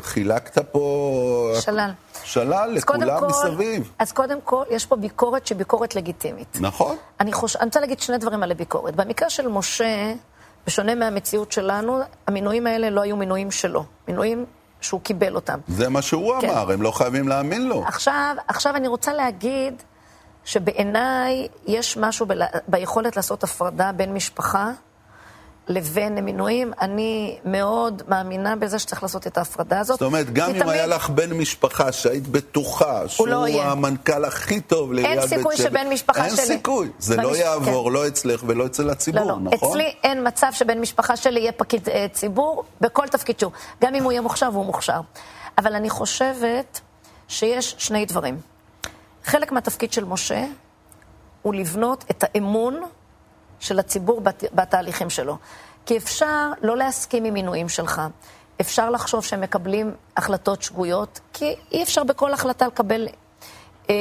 חילקת 0.00 0.58
פה... 0.58 1.52
שלל. 1.60 1.90
שלל 2.24 2.70
לכולם 2.74 3.20
כל, 3.20 3.26
מסביב. 3.26 3.92
אז 3.98 4.12
קודם 4.12 4.40
כל, 4.44 4.62
יש 4.70 4.86
פה 4.86 4.96
ביקורת 4.96 5.46
שהיא 5.46 5.58
ביקורת 5.58 5.94
לגיטימית. 5.94 6.58
נכון. 6.60 6.96
אני, 7.20 7.32
חוש... 7.32 7.56
אני 7.56 7.66
רוצה 7.66 7.80
להגיד 7.80 8.00
שני 8.00 8.18
דברים 8.18 8.42
על 8.42 8.50
הביקורת. 8.50 8.96
במקרה 8.96 9.30
של 9.30 9.48
משה, 9.48 10.12
בשונה 10.66 10.94
מהמציאות 10.94 11.52
שלנו, 11.52 12.00
המינויים 12.26 12.66
האלה 12.66 12.90
לא 12.90 13.00
היו 13.00 13.16
מינויים 13.16 13.50
שלו. 13.50 13.84
מינויים 14.08 14.44
שהוא 14.80 15.00
קיבל 15.00 15.34
אותם. 15.34 15.58
זה 15.68 15.88
מה 15.88 16.02
שהוא 16.02 16.40
כן. 16.40 16.48
אמר, 16.48 16.72
הם 16.72 16.82
לא 16.82 16.90
חייבים 16.90 17.28
להאמין 17.28 17.68
לו. 17.68 17.84
עכשיו, 17.86 18.36
עכשיו 18.48 18.76
אני 18.76 18.88
רוצה 18.88 19.12
להגיד 19.12 19.82
שבעיניי 20.44 21.48
יש 21.66 21.96
משהו 21.96 22.26
ב... 22.26 22.32
ביכולת 22.68 23.16
לעשות 23.16 23.44
הפרדה 23.44 23.92
בין 23.92 24.14
משפחה 24.14 24.70
לבין 25.68 26.24
מינויים, 26.24 26.72
אני 26.80 27.38
מאוד 27.44 28.02
מאמינה 28.08 28.56
בזה 28.56 28.78
שצריך 28.78 29.02
לעשות 29.02 29.26
את 29.26 29.38
ההפרדה 29.38 29.80
הזאת. 29.80 29.98
זאת 29.98 30.06
אומרת, 30.06 30.32
גם 30.32 30.50
אם 30.50 30.58
תמיד... 30.58 30.72
היה 30.72 30.86
לך 30.86 31.10
בן 31.10 31.32
משפחה 31.32 31.92
שהיית 31.92 32.28
בטוחה 32.28 33.08
שהוא 33.08 33.28
לא 33.28 33.46
המנכ"ל 33.62 34.24
הכי 34.24 34.60
טוב 34.60 34.92
לעיריית 34.92 35.20
בית 35.20 35.28
שמש... 35.28 35.32
אין 35.32 35.38
סיכוי 35.38 35.56
שבן 35.56 35.88
משפחה 35.92 36.24
אין 36.24 36.36
שלי... 36.36 36.40
אין 36.40 36.56
סיכוי, 36.56 36.88
זה 36.98 37.16
לא 37.16 37.36
יעבור, 37.36 37.88
כן. 37.88 37.94
לא 37.94 38.06
אצלך 38.06 38.44
ולא 38.46 38.66
אצל 38.66 38.90
הציבור, 38.90 39.20
לא, 39.20 39.28
לא. 39.28 39.38
נכון? 39.40 39.70
אצלי 39.70 39.94
אין 40.04 40.26
מצב 40.26 40.48
שבן 40.52 40.80
משפחה 40.80 41.16
שלי 41.16 41.40
יהיה 41.40 41.52
פקיד 41.52 41.88
אה, 41.88 42.06
ציבור 42.12 42.64
בכל 42.80 43.08
תפקיד 43.08 43.40
שהוא. 43.40 43.52
גם 43.82 43.94
אם 43.94 44.02
הוא 44.02 44.12
יהיה 44.12 44.22
מוכשר 44.22 44.48
והוא 44.52 44.66
מוכשר. 44.66 45.00
אבל 45.58 45.74
אני 45.74 45.90
חושבת 45.90 46.80
שיש 47.28 47.74
שני 47.78 48.06
דברים. 48.06 48.40
חלק 49.24 49.52
מהתפקיד 49.52 49.92
של 49.92 50.04
משה 50.04 50.44
הוא 51.42 51.54
לבנות 51.54 52.04
את 52.10 52.24
האמון 52.26 52.82
של 53.60 53.78
הציבור 53.78 54.20
בת, 54.20 54.44
בתהליכים 54.52 55.10
שלו. 55.10 55.36
כי 55.86 55.96
אפשר 55.96 56.50
לא 56.62 56.76
להסכים 56.76 57.24
עם 57.24 57.34
מינויים 57.34 57.68
שלך. 57.68 58.02
אפשר 58.60 58.90
לחשוב 58.90 59.24
שהם 59.24 59.40
מקבלים 59.40 59.94
החלטות 60.16 60.62
שגויות, 60.62 61.20
כי 61.32 61.54
אי 61.72 61.82
אפשר 61.82 62.04
בכל 62.04 62.32
החלטה 62.32 62.66
לקבל 62.66 63.08
אה, 63.90 63.94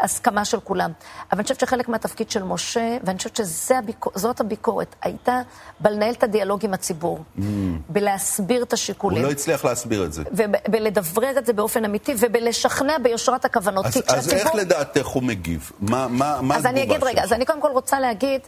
הסכמה 0.00 0.44
של 0.44 0.60
כולם. 0.60 0.92
אבל 1.32 1.38
אני 1.38 1.42
חושבת 1.42 1.60
שחלק 1.60 1.88
מהתפקיד 1.88 2.30
של 2.30 2.42
משה, 2.42 2.96
ואני 3.04 3.18
חושבת 3.18 3.36
שזאת 3.36 4.40
הביקורת, 4.40 4.94
הייתה 5.02 5.40
בלנהל 5.80 6.14
את 6.14 6.22
הדיאלוג 6.22 6.64
עם 6.64 6.74
הציבור, 6.74 7.18
mm. 7.18 7.42
בלהסביר 7.88 8.62
את 8.62 8.72
השיקולים. 8.72 9.18
הוא 9.18 9.26
לא 9.26 9.32
הצליח 9.32 9.64
להסביר 9.64 10.04
את 10.04 10.12
זה. 10.12 10.22
ובלדברר 10.32 11.38
את 11.38 11.46
זה 11.46 11.52
באופן 11.52 11.84
אמיתי, 11.84 12.14
ובלשכנע 12.18 12.98
ביושרת 13.02 13.44
הכוונות. 13.44 13.86
אז, 13.86 13.96
אז 13.96 14.02
כשהציבור... 14.02 14.38
איך 14.38 14.54
לדעתך 14.54 15.06
הוא 15.06 15.22
מגיב? 15.22 15.72
מה, 15.80 16.08
מה, 16.08 16.40
מה 16.42 16.54
התגובה 16.54 16.54
שלך? 16.54 16.58
אז 16.58 16.66
אני 16.66 16.82
אגיד 16.82 17.04
רגע, 17.04 17.22
אז 17.22 17.32
אני 17.32 17.44
קודם 17.44 17.62
כל 17.62 17.70
רוצה 17.70 18.00
להגיד... 18.00 18.40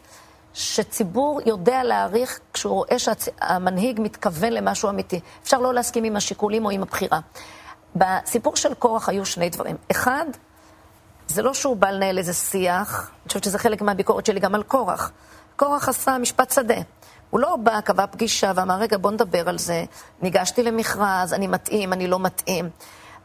שציבור 0.55 1.41
יודע 1.47 1.85
להעריך 1.85 2.41
כשהוא 2.53 2.75
רואה 2.75 2.99
שהמנהיג 2.99 4.01
מתכוון 4.01 4.53
למשהו 4.53 4.89
אמיתי. 4.89 5.21
אפשר 5.43 5.59
לא 5.59 5.75
להסכים 5.75 6.05
עם 6.05 6.17
השיקולים 6.17 6.65
או 6.65 6.71
עם 6.71 6.83
הבחירה. 6.83 7.21
בסיפור 7.97 8.57
של 8.57 8.75
קורח 8.75 9.09
היו 9.09 9.27
שני 9.27 9.51
דברים. 9.51 9.77
אחד, 9.91 10.25
זה 11.29 11.43
לא 11.43 11.55
שהוא 11.55 11.77
בא 11.77 11.91
לנהל 11.91 12.19
איזה 12.19 12.33
שיח, 12.33 13.11
אני 13.23 13.29
חושבת 13.29 13.45
שזה 13.45 13.59
חלק 13.59 13.83
מהביקורת 13.83 14.27
שלי 14.27 14.41
גם 14.41 14.55
על 14.55 14.63
קורח. 14.63 15.11
קורח 15.57 15.89
עשה 15.89 16.19
משפט 16.19 16.51
שדה. 16.53 16.75
הוא 17.31 17.41
לא 17.41 17.57
בא, 17.57 17.81
קבע 17.81 18.07
פגישה 18.07 18.53
ואמר, 18.55 18.75
רגע, 18.75 18.99
בוא 18.99 19.11
נדבר 19.11 19.49
על 19.49 19.59
זה. 19.59 19.85
ניגשתי 20.23 20.63
למכרז, 20.63 21.33
אני 21.33 21.47
מתאים, 21.47 21.93
אני 21.93 22.07
לא 22.07 22.19
מתאים. 22.19 22.71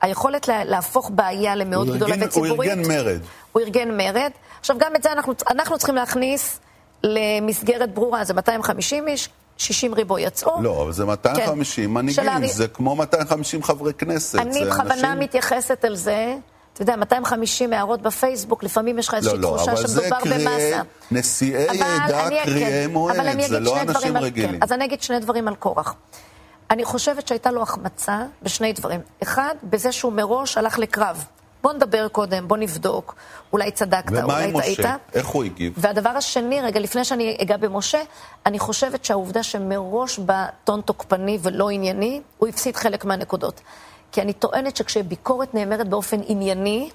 היכולת 0.01 0.47
להפוך 0.47 1.11
בעיה 1.13 1.55
למאוד 1.55 1.95
גדולה 1.95 2.15
וציבורית... 2.21 2.51
הוא 2.51 2.63
ארגן 2.63 2.87
מרד. 2.87 3.19
הוא 3.51 3.61
ארגן 3.61 3.97
מרד. 3.97 4.31
עכשיו, 4.59 4.77
גם 4.79 4.95
את 4.95 5.03
זה 5.03 5.11
אנחנו, 5.11 5.33
אנחנו 5.49 5.77
צריכים 5.77 5.95
להכניס 5.95 6.59
למסגרת 7.03 7.93
ברורה, 7.93 8.23
זה 8.23 8.33
250 8.33 9.07
איש, 9.07 9.29
60 9.57 9.93
ריבו 9.93 10.19
יצאו. 10.19 10.61
לא, 10.61 10.83
אבל 10.83 10.91
זה 10.91 11.05
250 11.05 11.85
כן. 11.85 11.91
מנהיגים, 11.91 12.29
הרי... 12.29 12.47
זה 12.47 12.67
כמו 12.67 12.95
250 12.95 13.63
חברי 13.63 13.93
כנסת. 13.93 14.39
אני 14.39 14.65
בכוונה 14.65 14.93
אנשים... 14.93 15.19
מתייחסת 15.19 15.85
אל 15.85 15.95
זה. 15.95 16.35
אתה 16.73 16.81
יודע, 16.81 16.95
250 16.95 17.73
הערות 17.73 18.01
בפייסבוק, 18.01 18.63
לפעמים 18.63 18.99
יש 18.99 19.07
לך 19.07 19.13
איזושהי 19.13 19.37
לא, 19.37 19.51
לא, 19.51 19.57
תחושה 19.57 19.77
שמדובר 19.77 20.17
במאסה. 20.25 20.75
אבל 20.75 20.87
זה 21.09 21.19
נשיאי 21.19 21.67
עדה 21.81 22.29
קריאי 22.43 22.87
מועד, 22.87 23.15
זה 23.47 23.59
לא 23.59 23.81
אנשים 23.81 24.17
רגילים. 24.17 24.51
כן, 24.51 24.57
אז 24.61 24.71
אני 24.71 24.85
אגיד 24.85 25.01
שני 25.01 25.19
דברים 25.19 25.47
על 25.47 25.55
קורח. 25.55 25.95
אני 26.71 26.85
חושבת 26.85 27.27
שהייתה 27.27 27.51
לו 27.51 27.61
החמצה 27.61 28.23
בשני 28.41 28.73
דברים. 28.73 28.99
אחד, 29.23 29.55
בזה 29.63 29.91
שהוא 29.91 30.13
מראש 30.13 30.57
הלך 30.57 30.79
לקרב. 30.79 31.25
בוא 31.65 31.73
נדבר 31.73 32.07
קודם, 32.07 32.47
בוא 32.47 32.57
נבדוק, 32.57 33.15
אולי 33.53 33.71
צדקת, 33.71 34.11
אולי 34.11 34.21
טעית. 34.21 34.23
ומה 34.23 34.37
עם 34.37 34.57
משה? 34.57 34.95
איך 35.13 35.27
הוא 35.27 35.43
הגיב? 35.43 35.73
והדבר 35.77 36.09
השני, 36.09 36.61
רגע, 36.61 36.79
לפני 36.79 37.05
שאני 37.05 37.37
אגע 37.41 37.57
במשה, 37.57 38.01
אני 38.45 38.59
חושבת 38.59 39.05
שהעובדה 39.05 39.43
שמראש 39.43 40.19
בא 40.19 40.45
טון 40.63 40.81
תוקפני 40.81 41.37
ולא 41.41 41.69
ענייני, 41.69 42.21
הוא 42.37 42.49
הפסיד 42.49 42.75
חלק 42.75 43.05
מהנקודות. 43.05 43.61
כי 44.11 44.21
אני 44.21 44.33
טוענת 44.33 44.77
שכשביקורת 44.77 45.53
נאמרת 45.53 45.87
באופן 45.87 46.19
ענייני, 46.25 46.89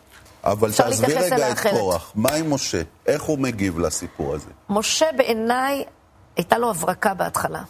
אבל 0.44 0.72
תעזבי 0.72 1.14
רגע 1.14 1.52
את 1.52 1.58
קורח, 1.70 2.12
מה 2.14 2.32
עם 2.32 2.54
משה? 2.54 2.82
איך 3.06 3.22
הוא 3.22 3.38
מגיב 3.38 3.78
לסיפור 3.78 4.34
הזה? 4.34 4.50
משה 4.68 5.06
בעיניי, 5.16 5.84
הייתה 6.36 6.58
לו 6.58 6.70
הברקה 6.70 7.14
בהתחלה. 7.14 7.62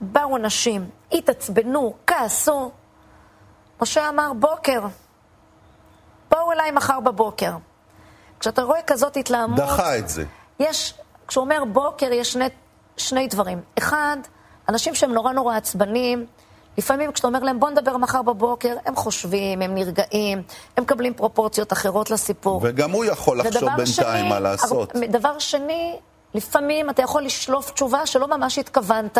באו 0.00 0.36
אנשים, 0.36 0.88
התעצבנו, 1.12 1.94
כעסו. 2.06 2.70
משה 3.82 4.08
אמר, 4.08 4.32
בוקר, 4.38 4.80
בואו 6.40 6.52
אליי 6.52 6.70
מחר 6.70 7.00
בבוקר. 7.00 7.52
כשאתה 8.40 8.62
רואה 8.62 8.82
כזאת 8.86 9.16
התלהמות... 9.16 9.58
דחה 9.60 9.98
את 9.98 10.08
זה. 10.08 10.24
יש, 10.60 10.94
כשהוא 11.28 11.44
אומר 11.44 11.62
בוקר, 11.72 12.12
יש 12.12 12.32
שני, 12.32 12.44
שני 12.96 13.26
דברים. 13.26 13.60
אחד, 13.78 14.16
אנשים 14.68 14.94
שהם 14.94 15.12
נורא 15.12 15.32
נורא 15.32 15.56
עצבנים, 15.56 16.26
לפעמים 16.78 17.12
כשאתה 17.12 17.28
אומר 17.28 17.38
להם 17.38 17.60
בוא 17.60 17.70
נדבר 17.70 17.96
מחר 17.96 18.22
בבוקר, 18.22 18.76
הם 18.86 18.96
חושבים, 18.96 19.62
הם 19.62 19.74
נרגעים, 19.74 20.42
הם 20.76 20.84
מקבלים 20.84 21.14
פרופורציות 21.14 21.72
אחרות 21.72 22.10
לסיפור. 22.10 22.60
וגם 22.64 22.90
הוא 22.90 23.04
יכול 23.04 23.40
לחשוב 23.40 23.68
בינתיים 23.76 24.28
מה 24.28 24.40
לעשות. 24.40 24.92
דבר 24.96 25.38
שני, 25.38 25.96
לפעמים 26.34 26.90
אתה 26.90 27.02
יכול 27.02 27.22
לשלוף 27.22 27.70
תשובה 27.70 28.06
שלא 28.06 28.28
ממש 28.28 28.58
התכוונת, 28.58 29.18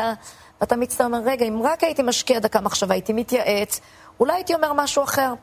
ואתה 0.60 0.76
מצטער, 0.76 1.08
רגע, 1.24 1.46
אם 1.46 1.60
רק 1.64 1.84
הייתי 1.84 2.02
משקיע 2.02 2.38
דקה 2.38 2.60
מחשבה, 2.60 2.94
הייתי 2.94 3.12
מתייעץ, 3.12 3.80
אולי 4.20 4.32
הייתי 4.32 4.54
אומר 4.54 4.72
משהו 4.72 5.04
אחר. 5.04 5.34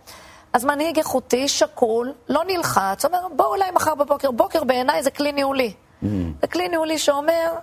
אז 0.53 0.65
מנהיג 0.65 0.97
איכותי, 0.97 1.47
שקול, 1.47 2.13
לא 2.29 2.43
נלחץ, 2.47 3.05
אומר, 3.05 3.27
בואו 3.35 3.55
אליי 3.55 3.71
מחר 3.71 3.95
בבוקר. 3.95 4.31
בוקר 4.31 4.63
בעיניי 4.63 5.03
זה 5.03 5.11
כלי 5.11 5.31
ניהולי. 5.31 5.73
Mm. 6.03 6.05
זה 6.41 6.47
כלי 6.47 6.67
ניהולי 6.67 6.97
שאומר, 6.97 7.53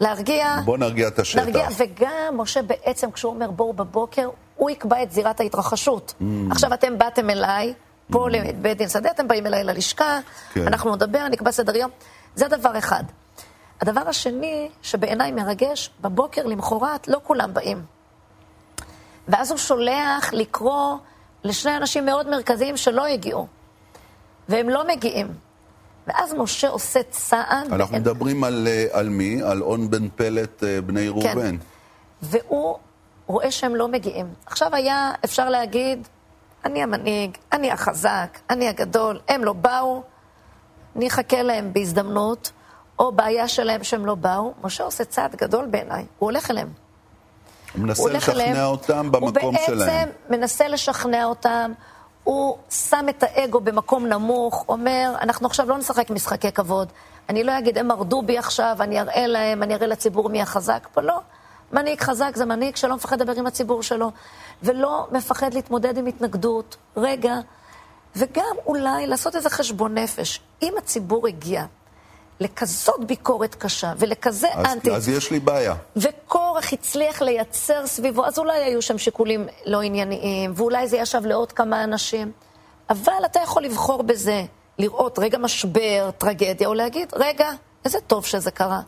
להרגיע. 0.00 0.56
בוא 0.64 0.78
נרגיע 0.78 1.08
את 1.08 1.18
השטח. 1.18 1.42
להרגיע, 1.42 1.68
וגם 1.76 2.36
משה 2.36 2.62
בעצם, 2.62 3.10
כשהוא 3.10 3.32
אומר 3.32 3.50
בואו 3.50 3.72
בבוקר, 3.72 4.28
הוא 4.56 4.70
יקבע 4.70 5.02
את 5.02 5.12
זירת 5.12 5.40
ההתרחשות. 5.40 6.14
Mm. 6.20 6.24
עכשיו 6.50 6.74
אתם 6.74 6.98
באתם 6.98 7.30
אליי, 7.30 7.74
פה 8.12 8.26
mm. 8.26 8.30
לבית 8.30 8.78
דין 8.78 8.88
שדה, 8.88 9.10
אתם 9.10 9.28
באים 9.28 9.46
אליי 9.46 9.64
ללשכה, 9.64 10.18
כן. 10.52 10.66
אנחנו 10.66 10.94
נדבר, 10.94 11.28
נקבע 11.28 11.52
סדר 11.52 11.76
יום. 11.76 11.90
זה 12.34 12.48
דבר 12.48 12.78
אחד. 12.78 13.04
הדבר 13.80 14.08
השני, 14.08 14.68
שבעיניי 14.82 15.32
מרגש, 15.32 15.90
בבוקר 16.00 16.46
למחרת 16.46 17.08
לא 17.08 17.20
כולם 17.22 17.54
באים. 17.54 17.82
ואז 19.28 19.50
הוא 19.50 19.58
שולח 19.58 20.32
לקרוא 20.32 20.96
לשני 21.44 21.76
אנשים 21.76 22.06
מאוד 22.06 22.28
מרכזיים 22.28 22.76
שלא 22.76 23.06
הגיעו, 23.06 23.46
והם 24.48 24.68
לא 24.68 24.88
מגיעים. 24.88 25.26
ואז 26.06 26.34
משה 26.34 26.68
עושה 26.68 27.02
צעד... 27.10 27.72
אנחנו 27.72 27.92
ואין... 27.92 28.02
מדברים 28.02 28.44
על, 28.44 28.68
אה, 28.70 28.86
על 28.92 29.08
מי? 29.08 29.42
על 29.42 29.62
און 29.62 29.90
בן 29.90 30.08
פלט 30.08 30.64
אה, 30.64 30.80
בני 30.80 31.08
כן. 31.22 31.28
ראובן. 31.28 31.56
והוא 32.22 32.78
רואה 33.26 33.50
שהם 33.50 33.76
לא 33.76 33.88
מגיעים. 33.88 34.26
עכשיו 34.46 34.74
היה 34.74 35.12
אפשר 35.24 35.48
להגיד, 35.48 36.08
אני 36.64 36.82
המנהיג, 36.82 37.36
אני 37.52 37.70
החזק, 37.70 38.38
אני 38.50 38.68
הגדול, 38.68 39.20
הם 39.28 39.44
לא 39.44 39.52
באו, 39.52 40.02
אני 40.96 41.08
אחכה 41.08 41.42
להם 41.42 41.72
בהזדמנות, 41.72 42.52
או 42.98 43.12
בעיה 43.12 43.48
שלהם 43.48 43.84
שהם 43.84 44.06
לא 44.06 44.14
באו. 44.14 44.54
משה 44.64 44.84
עושה 44.84 45.04
צעד 45.04 45.36
גדול 45.36 45.66
בעיניי, 45.66 46.04
הוא 46.18 46.30
הולך 46.30 46.50
אליהם. 46.50 46.68
הוא 47.72 47.82
מנסה 47.82 48.02
הוא 48.02 48.10
לשכנע 48.10 48.34
אליהם, 48.34 48.66
אותם 48.66 49.12
במקום 49.12 49.56
שלהם. 49.66 49.78
הוא 49.78 49.86
בעצם 49.86 50.08
מנסה 50.30 50.68
לשכנע 50.68 51.24
אותם, 51.24 51.72
הוא 52.24 52.56
שם 52.70 53.06
את 53.08 53.22
האגו 53.22 53.60
במקום 53.60 54.06
נמוך, 54.06 54.64
אומר, 54.68 55.12
אנחנו 55.20 55.46
עכשיו 55.46 55.68
לא 55.68 55.78
נשחק 55.78 56.10
משחקי 56.10 56.52
כבוד. 56.52 56.88
אני 57.28 57.44
לא 57.44 57.58
אגיד, 57.58 57.78
הם 57.78 57.88
מרדו 57.88 58.22
בי 58.22 58.38
עכשיו, 58.38 58.76
אני 58.80 59.00
אראה 59.00 59.26
להם, 59.26 59.62
אני 59.62 59.74
אראה 59.74 59.86
לציבור 59.86 60.28
מי 60.28 60.42
החזק 60.42 60.88
פה, 60.92 61.00
לא. 61.00 61.20
מנהיג 61.72 62.00
חזק 62.00 62.32
זה 62.34 62.44
מנהיג 62.44 62.76
שלא 62.76 62.96
מפחד 62.96 63.20
לדבר 63.20 63.32
עם 63.32 63.46
הציבור 63.46 63.82
שלו, 63.82 64.10
ולא 64.62 65.06
מפחד 65.12 65.54
להתמודד 65.54 65.98
עם 65.98 66.06
התנגדות. 66.06 66.76
רגע, 66.96 67.34
וגם 68.16 68.56
אולי 68.66 69.06
לעשות 69.06 69.36
איזה 69.36 69.50
חשבון 69.50 69.98
נפש. 69.98 70.40
אם 70.62 70.74
הציבור 70.78 71.26
הגיע 71.26 71.64
לכזאת 72.40 73.04
ביקורת 73.06 73.54
קשה 73.54 73.92
ולכזה 73.98 74.48
אז, 74.54 74.66
אנטי... 74.66 74.90
אז 74.90 75.08
יש 75.08 75.30
לי 75.30 75.40
בעיה. 75.40 75.74
וקורח 75.96 76.72
הצליח 76.72 77.22
לייצר 77.22 77.86
סביבו, 77.86 78.26
אז 78.26 78.38
אולי 78.38 78.58
היו 78.58 78.82
שם 78.82 78.98
שיקולים 78.98 79.46
לא 79.66 79.80
ענייניים, 79.82 80.52
ואולי 80.56 80.88
זה 80.88 80.96
ישב 80.96 81.26
לעוד 81.26 81.52
כמה 81.52 81.84
אנשים, 81.84 82.32
אבל 82.90 83.24
אתה 83.24 83.40
יכול 83.40 83.62
לבחור 83.62 84.02
בזה, 84.02 84.44
לראות 84.78 85.18
רגע 85.18 85.38
משבר, 85.38 86.10
טרגדיה, 86.18 86.68
או 86.68 86.74
להגיד, 86.74 87.12
רגע, 87.16 87.50
איזה 87.84 87.98
טוב 88.06 88.26
שזה 88.26 88.50
קרה. 88.50 88.80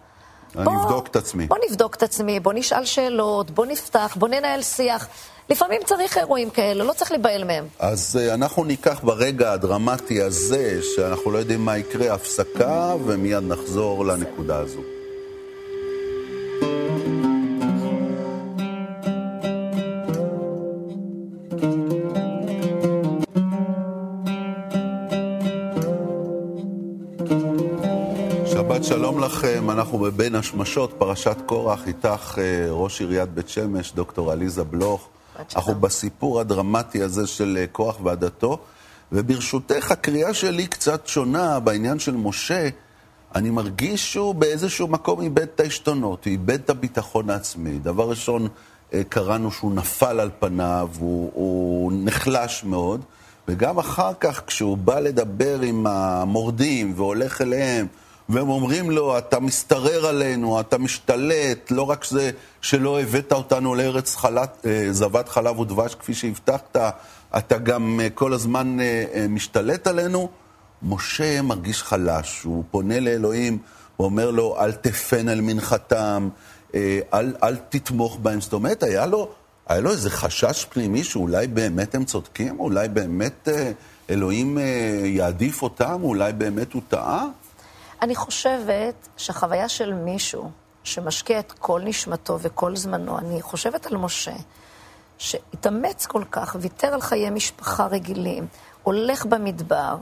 אני 0.56 0.64
בוא, 0.64 0.72
אבדוק 0.72 1.06
את 1.06 1.16
עצמי. 1.16 1.46
בוא 1.46 1.56
נבדוק 1.70 1.94
את 1.94 2.02
עצמי, 2.02 2.40
בוא 2.40 2.52
נשאל 2.52 2.84
שאלות, 2.84 3.50
בוא 3.50 3.66
נפתח, 3.66 4.16
בוא 4.18 4.28
ננהל 4.28 4.62
שיח. 4.62 5.08
לפעמים 5.50 5.80
צריך 5.84 6.18
אירועים 6.18 6.50
כאלה, 6.50 6.84
לא 6.84 6.92
צריך 6.92 7.10
להיבהל 7.10 7.44
מהם. 7.44 7.64
אז 7.78 8.18
uh, 8.20 8.34
אנחנו 8.34 8.64
ניקח 8.64 9.00
ברגע 9.02 9.52
הדרמטי 9.52 10.22
הזה, 10.22 10.80
שאנחנו 10.96 11.30
לא 11.30 11.38
יודעים 11.38 11.64
מה 11.64 11.78
יקרה, 11.78 12.14
הפסקה, 12.14 12.94
ומיד 13.04 13.42
נחזור 13.42 14.04
לנקודה 14.04 14.58
הזו. 14.58 14.80
שלום 28.84 29.20
לכם, 29.20 29.70
אנחנו 29.70 29.98
בבין 29.98 30.34
השמשות, 30.34 30.94
פרשת 30.98 31.36
קורח, 31.46 31.86
איתך 31.86 32.38
אה, 32.38 32.66
ראש 32.70 33.00
עיריית 33.00 33.28
בית 33.28 33.48
שמש, 33.48 33.92
דוקטור 33.92 34.32
עליזה 34.32 34.64
בלוך. 34.64 35.08
אנחנו 35.56 35.74
בסיפור 35.74 36.40
הדרמטי 36.40 37.02
הזה 37.02 37.26
של 37.26 37.58
אה, 37.60 37.66
כוח 37.66 37.96
ועדתו, 38.02 38.58
וברשותך, 39.12 39.90
הקריאה 39.90 40.34
שלי 40.34 40.66
קצת 40.66 41.06
שונה 41.06 41.60
בעניין 41.60 41.98
של 41.98 42.16
משה. 42.16 42.68
אני 43.34 43.50
מרגיש 43.50 44.12
שהוא 44.12 44.34
באיזשהו 44.34 44.88
מקום 44.88 45.20
איבד 45.20 45.42
את 45.42 45.60
העשתונות, 45.60 46.24
הוא 46.24 46.30
איבד 46.30 46.60
את 46.60 46.70
הביטחון 46.70 47.30
העצמי. 47.30 47.78
דבר 47.78 48.10
ראשון, 48.10 48.48
אה, 48.94 49.02
קראנו 49.08 49.50
שהוא 49.50 49.72
נפל 49.72 50.20
על 50.20 50.30
פניו, 50.38 50.88
הוא, 50.98 51.30
הוא 51.34 51.92
נחלש 51.94 52.64
מאוד, 52.64 53.00
וגם 53.48 53.78
אחר 53.78 54.12
כך, 54.20 54.42
כשהוא 54.46 54.76
בא 54.76 55.00
לדבר 55.00 55.60
עם 55.60 55.86
המורדים 55.86 56.92
והולך 56.96 57.40
אליהם, 57.40 57.86
והם 58.28 58.48
אומרים 58.48 58.90
לו, 58.90 59.18
אתה 59.18 59.40
משתרר 59.40 60.06
עלינו, 60.06 60.60
אתה 60.60 60.78
משתלט, 60.78 61.70
לא 61.70 61.90
רק 61.90 62.04
זה 62.04 62.30
שלא 62.60 63.00
הבאת 63.00 63.32
אותנו 63.32 63.74
לארץ 63.74 64.16
חלת, 64.16 64.66
אה, 64.66 64.88
זבת 64.90 65.28
חלב 65.28 65.58
ודבש 65.58 65.94
כפי 65.94 66.14
שהבטחת, 66.14 66.76
אתה 67.36 67.58
גם 67.58 68.00
אה, 68.02 68.10
כל 68.10 68.32
הזמן 68.32 68.80
אה, 68.80 69.26
משתלט 69.28 69.86
עלינו. 69.86 70.28
משה 70.82 71.42
מרגיש 71.42 71.82
חלש, 71.82 72.42
הוא 72.42 72.64
פונה 72.70 73.00
לאלוהים 73.00 73.58
ואומר 74.00 74.30
לו, 74.30 74.56
אל 74.60 74.72
תפן 74.72 75.28
על 75.28 75.40
מנחתם, 75.40 76.28
אל, 77.14 77.34
אל 77.42 77.56
תתמוך 77.56 78.18
בהם. 78.22 78.40
זאת 78.40 78.52
אומרת, 78.52 78.82
היה 78.82 79.06
לו, 79.06 79.28
היה 79.68 79.80
לו 79.80 79.90
איזה 79.90 80.10
חשש 80.10 80.66
פנימי 80.70 81.04
שאולי 81.04 81.46
באמת 81.46 81.94
הם 81.94 82.04
צודקים, 82.04 82.60
אולי 82.60 82.88
באמת 82.88 83.48
אלוהים 84.10 84.58
יעדיף 85.04 85.62
אותם, 85.62 86.00
אולי 86.02 86.32
באמת 86.32 86.72
הוא 86.72 86.82
טעה. 86.88 87.26
אני 88.02 88.14
חושבת 88.14 89.08
שהחוויה 89.16 89.68
של 89.68 89.92
מישהו 89.92 90.50
שמשקיע 90.84 91.38
את 91.38 91.52
כל 91.52 91.80
נשמתו 91.84 92.38
וכל 92.40 92.76
זמנו, 92.76 93.18
אני 93.18 93.42
חושבת 93.42 93.86
על 93.86 93.96
משה, 93.96 94.32
שהתאמץ 95.18 96.06
כל 96.06 96.24
כך, 96.30 96.56
ויתר 96.60 96.94
על 96.94 97.00
חיי 97.00 97.30
משפחה 97.30 97.86
רגילים, 97.86 98.46
הולך 98.82 99.26
במדבר, 99.26 99.96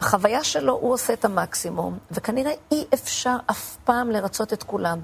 החוויה 0.00 0.44
שלו, 0.44 0.72
הוא 0.72 0.92
עושה 0.92 1.12
את 1.12 1.24
המקסימום, 1.24 1.98
וכנראה 2.10 2.52
אי 2.72 2.84
אפשר 2.94 3.36
אף 3.50 3.76
פעם 3.84 4.10
לרצות 4.10 4.52
את 4.52 4.62
כולם. 4.62 5.00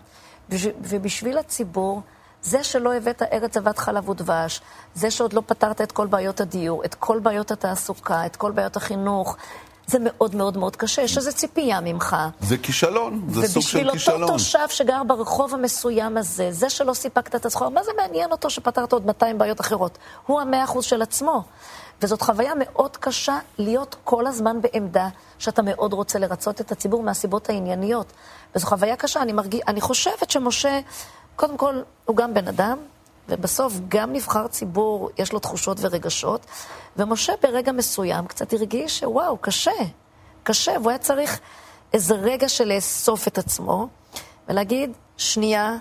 ובשביל 0.81 1.39
הציבור, 1.39 2.01
זה 2.43 2.65
שלא 2.65 2.95
הבאת 2.95 3.23
ארץ 3.23 3.55
זבת 3.55 3.79
חלב 3.79 4.09
ודבש, 4.09 4.61
זה 4.95 5.11
שעוד 5.11 5.33
לא 5.33 5.43
פתרת 5.47 5.81
את 5.81 5.93
כל 5.93 6.07
בעיות 6.07 6.41
הדיור, 6.41 6.85
את 6.85 6.95
כל 6.95 7.19
בעיות 7.19 7.51
התעסוקה, 7.51 8.27
את 8.27 8.37
כל 8.37 8.53
בעיות 8.53 8.77
החינוך, 8.77 9.37
זה 9.87 9.99
מאוד 10.01 10.35
מאוד 10.35 10.57
מאוד 10.57 10.77
קשה, 10.77 11.03
יש 11.03 11.17
איזו 11.17 11.33
ציפייה 11.33 11.81
ממך. 11.81 12.17
זה 12.41 12.57
כישלון, 12.59 13.27
זה 13.29 13.49
סוג 13.49 13.63
של 13.63 13.69
כישלון. 13.69 13.89
ובשביל 13.91 14.23
אותו 14.23 14.33
תושב 14.33 14.69
שגר 14.69 15.03
ברחוב 15.03 15.55
המסוים 15.55 16.17
הזה, 16.17 16.53
זה 16.53 16.71
שלא 16.71 16.95
סיפקת 16.95 17.35
את 17.35 17.47
הסחורה, 17.47 17.71
מה 17.71 17.83
זה 17.83 17.91
מעניין 17.97 18.33
אותו 18.33 18.51
שפתרת 18.51 18.93
עוד 18.93 19.07
200 19.07 19.39
בעיות 19.39 19.61
אחרות? 19.61 19.99
הוא 20.27 20.41
המאה 20.41 20.65
אחוז 20.65 20.85
של 20.85 21.03
עצמו. 21.03 21.45
וזאת 22.03 22.23
חוויה 22.23 22.53
מאוד 22.57 22.97
קשה 22.97 23.39
להיות 23.59 23.97
כל 24.05 24.27
הזמן 24.27 24.61
בעמדה 24.61 25.09
שאתה 25.39 25.63
מאוד 25.63 25.93
רוצה 25.93 26.19
לרצות 26.19 26.61
את 26.61 26.73
הציבור 26.73 27.03
מהסיבות 27.03 27.51
הענייניות. 27.51 28.13
וזו 28.57 28.67
חוויה 28.67 28.97
קשה, 28.97 29.23
אני, 29.23 29.33
מרגיש, 29.33 29.61
אני 29.69 29.81
חושבת 29.81 30.31
שמשה, 30.31 30.81
קודם 31.37 31.57
כל, 31.57 31.75
הוא 32.05 32.17
גם 32.17 32.35
בן 32.35 32.49
אדם, 32.49 32.79
ובסוף 33.29 33.73
גם 33.89 34.13
נבחר 34.13 34.47
ציבור, 34.47 35.11
יש 35.19 35.33
לו 35.33 35.39
תחושות 35.39 35.77
ורגשות, 35.81 36.47
ומשה 36.97 37.33
ברגע 37.43 37.73
מסוים 37.73 38.27
קצת 38.27 38.53
הרגיש 38.53 38.99
שוואו, 38.99 39.39
קשה, 39.39 39.71
קשה, 40.43 40.73
והוא 40.81 40.91
היה 40.91 40.99
צריך 40.99 41.41
איזה 41.93 42.15
רגע 42.15 42.49
של 42.49 42.65
לאסוף 42.65 43.29
את 43.29 43.39
עצמו 43.39 43.89
ולהגיד, 44.49 44.91
שנייה, 45.17 45.77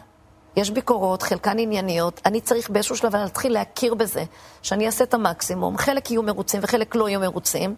יש 0.55 0.69
ביקורות, 0.69 1.21
חלקן 1.21 1.59
ענייניות, 1.59 2.21
אני 2.25 2.41
צריך 2.41 2.69
באיזשהו 2.69 2.95
שלב 2.95 3.15
להתחיל 3.15 3.53
להכיר 3.53 3.93
בזה, 3.93 4.23
שאני 4.61 4.85
אעשה 4.85 5.03
את 5.03 5.13
המקסימום, 5.13 5.77
חלק 5.77 6.11
יהיו 6.11 6.23
מרוצים 6.23 6.59
וחלק 6.63 6.95
לא 6.95 7.09
יהיו 7.09 7.19
מרוצים, 7.19 7.75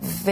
ו... 0.00 0.30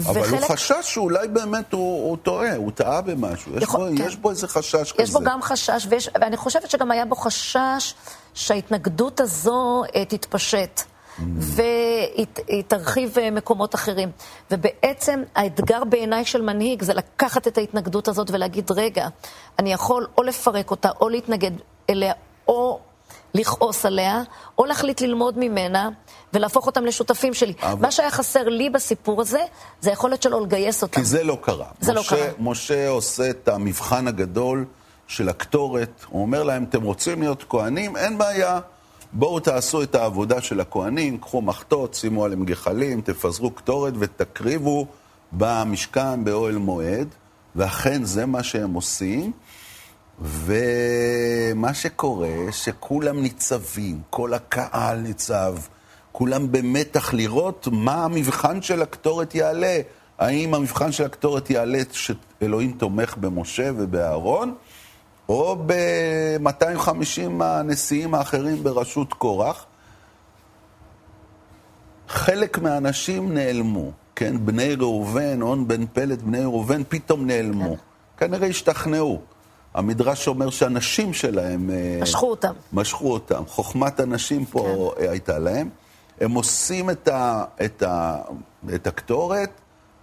אבל 0.00 0.20
וחלק... 0.20 0.40
הוא 0.40 0.48
חשש 0.48 0.74
שאולי 0.82 1.28
באמת 1.28 1.72
הוא, 1.72 2.08
הוא 2.08 2.16
טועה, 2.16 2.56
הוא 2.56 2.70
טעה 2.70 3.00
במשהו. 3.00 3.56
יש, 3.56 3.62
יכול, 3.62 3.90
בו, 3.90 3.96
כן. 3.96 4.04
יש 4.06 4.16
בו 4.16 4.30
איזה 4.30 4.48
חשש 4.48 4.74
יש 4.74 4.92
כזה. 4.92 5.02
יש 5.02 5.10
בו 5.10 5.20
גם 5.20 5.42
חשש, 5.42 5.86
ויש, 5.88 6.10
ואני 6.20 6.36
חושבת 6.36 6.70
שגם 6.70 6.90
היה 6.90 7.04
בו 7.04 7.16
חשש 7.16 7.94
שההתנגדות 8.34 9.20
הזו 9.20 9.82
uh, 9.86 9.90
תתפשט. 10.08 10.80
Mm. 10.80 11.22
והיא 11.36 12.26
תרחיב 12.68 13.14
uh, 13.16 13.30
מקומות 13.30 13.74
אחרים. 13.74 14.10
ובעצם 14.50 15.22
האתגר 15.34 15.84
בעיניי 15.84 16.24
של 16.24 16.42
מנהיג 16.42 16.82
זה 16.82 16.94
לקחת 16.94 17.48
את 17.48 17.58
ההתנגדות 17.58 18.08
הזאת 18.08 18.30
ולהגיד, 18.30 18.70
רגע, 18.70 19.08
אני 19.58 19.72
יכול 19.72 20.06
או 20.18 20.22
לפרק 20.22 20.70
אותה, 20.70 20.88
או 21.00 21.08
להתנגד 21.08 21.50
אליה, 21.90 22.12
או 22.48 22.80
לכעוס 23.34 23.86
עליה, 23.86 24.22
או 24.58 24.64
להחליט 24.64 25.00
ללמוד 25.00 25.38
ממנה 25.38 25.88
ולהפוך 26.32 26.66
אותם 26.66 26.84
לשותפים 26.84 27.34
שלי. 27.34 27.52
אבל... 27.62 27.82
מה 27.82 27.90
שהיה 27.90 28.10
חסר 28.10 28.48
לי 28.48 28.70
בסיפור 28.70 29.20
הזה, 29.20 29.40
זה 29.80 29.90
היכולת 29.90 30.22
שלו 30.22 30.44
לגייס 30.44 30.82
אותם. 30.82 31.00
כי 31.00 31.04
זה 31.04 31.24
לא 31.24 31.38
קרה. 31.42 31.66
זה 31.80 31.92
לא 31.92 32.00
משה, 32.00 32.16
לא 32.16 32.20
קרה. 32.20 32.30
משה 32.38 32.88
עושה 32.88 33.30
את 33.30 33.48
המבחן 33.48 34.08
הגדול 34.08 34.64
של 35.06 35.28
הקטורת, 35.28 36.04
הוא 36.08 36.22
אומר 36.22 36.42
להם, 36.42 36.64
אתם 36.64 36.82
רוצים 36.82 37.20
להיות 37.20 37.44
כהנים? 37.48 37.96
אין 37.96 38.18
בעיה. 38.18 38.60
בואו 39.12 39.40
תעשו 39.40 39.82
את 39.82 39.94
העבודה 39.94 40.40
של 40.40 40.60
הכהנים, 40.60 41.18
קחו 41.18 41.42
מחטות, 41.42 41.94
שימו 41.94 42.24
עליהם 42.24 42.44
גחלים, 42.44 43.00
תפזרו 43.00 43.50
קטורת 43.50 43.94
ותקריבו 43.98 44.86
במשכן 45.32 46.24
באוהל 46.24 46.56
מועד, 46.56 47.08
ואכן 47.56 48.04
זה 48.04 48.26
מה 48.26 48.42
שהם 48.42 48.74
עושים. 48.74 49.32
ומה 50.20 51.74
שקורה, 51.74 52.28
שכולם 52.50 53.22
ניצבים, 53.22 54.00
כל 54.10 54.34
הקהל 54.34 54.98
ניצב, 54.98 55.56
כולם 56.12 56.52
במתח 56.52 57.14
לראות 57.14 57.68
מה 57.72 58.04
המבחן 58.04 58.62
של 58.62 58.82
הקטורת 58.82 59.34
יעלה. 59.34 59.80
האם 60.18 60.54
המבחן 60.54 60.92
של 60.92 61.04
הקטורת 61.04 61.50
יעלה 61.50 61.78
שאלוהים 61.92 62.72
תומך 62.72 63.16
במשה 63.16 63.70
ובאהרון, 63.76 64.54
או 65.28 65.56
ב-250 65.66 67.44
הנשיאים 67.44 68.14
האחרים 68.14 68.62
בראשות 68.62 69.12
קורח. 69.12 69.66
חלק 72.08 72.58
מהאנשים 72.58 73.34
נעלמו, 73.34 73.90
כן? 74.16 74.46
בני 74.46 74.74
ראובן, 74.74 75.42
און 75.42 75.68
בן 75.68 75.86
פלט, 75.86 76.22
בני 76.22 76.42
ראובן, 76.44 76.82
פתאום 76.88 77.26
נעלמו. 77.26 77.76
כן. 78.16 78.26
כנראה 78.26 78.48
השתכנעו. 78.48 79.20
המדרש 79.74 80.28
אומר 80.28 80.50
שהנשים 80.50 81.12
שלהם... 81.12 81.70
אה, 81.70 81.98
משכו 82.02 82.30
אותם. 82.30 82.52
משכו 82.72 83.12
אותם. 83.12 83.42
חוכמת 83.46 84.00
הנשים 84.00 84.44
פה 84.44 84.92
כן. 84.96 85.08
הייתה 85.08 85.38
להם. 85.38 85.68
הם 86.20 86.34
עושים 86.34 86.90
את, 86.90 87.08
ה, 87.08 87.44
את, 87.64 87.82
ה, 87.82 88.16
את 88.74 88.86
הקטורת, 88.86 89.50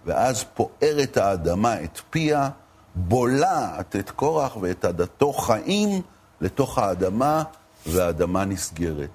ואז 0.06 0.44
פוערת 0.54 1.16
האדמה 1.16 1.82
את 1.82 2.00
פיה, 2.10 2.48
בולעת 2.94 3.96
את 3.96 4.10
קורח 4.10 4.56
ואת 4.60 4.84
עדתו 4.84 5.32
חיים 5.32 6.02
לתוך 6.40 6.78
האדמה, 6.78 7.42
והאדמה 7.86 8.44
נסגרת. 8.44 9.08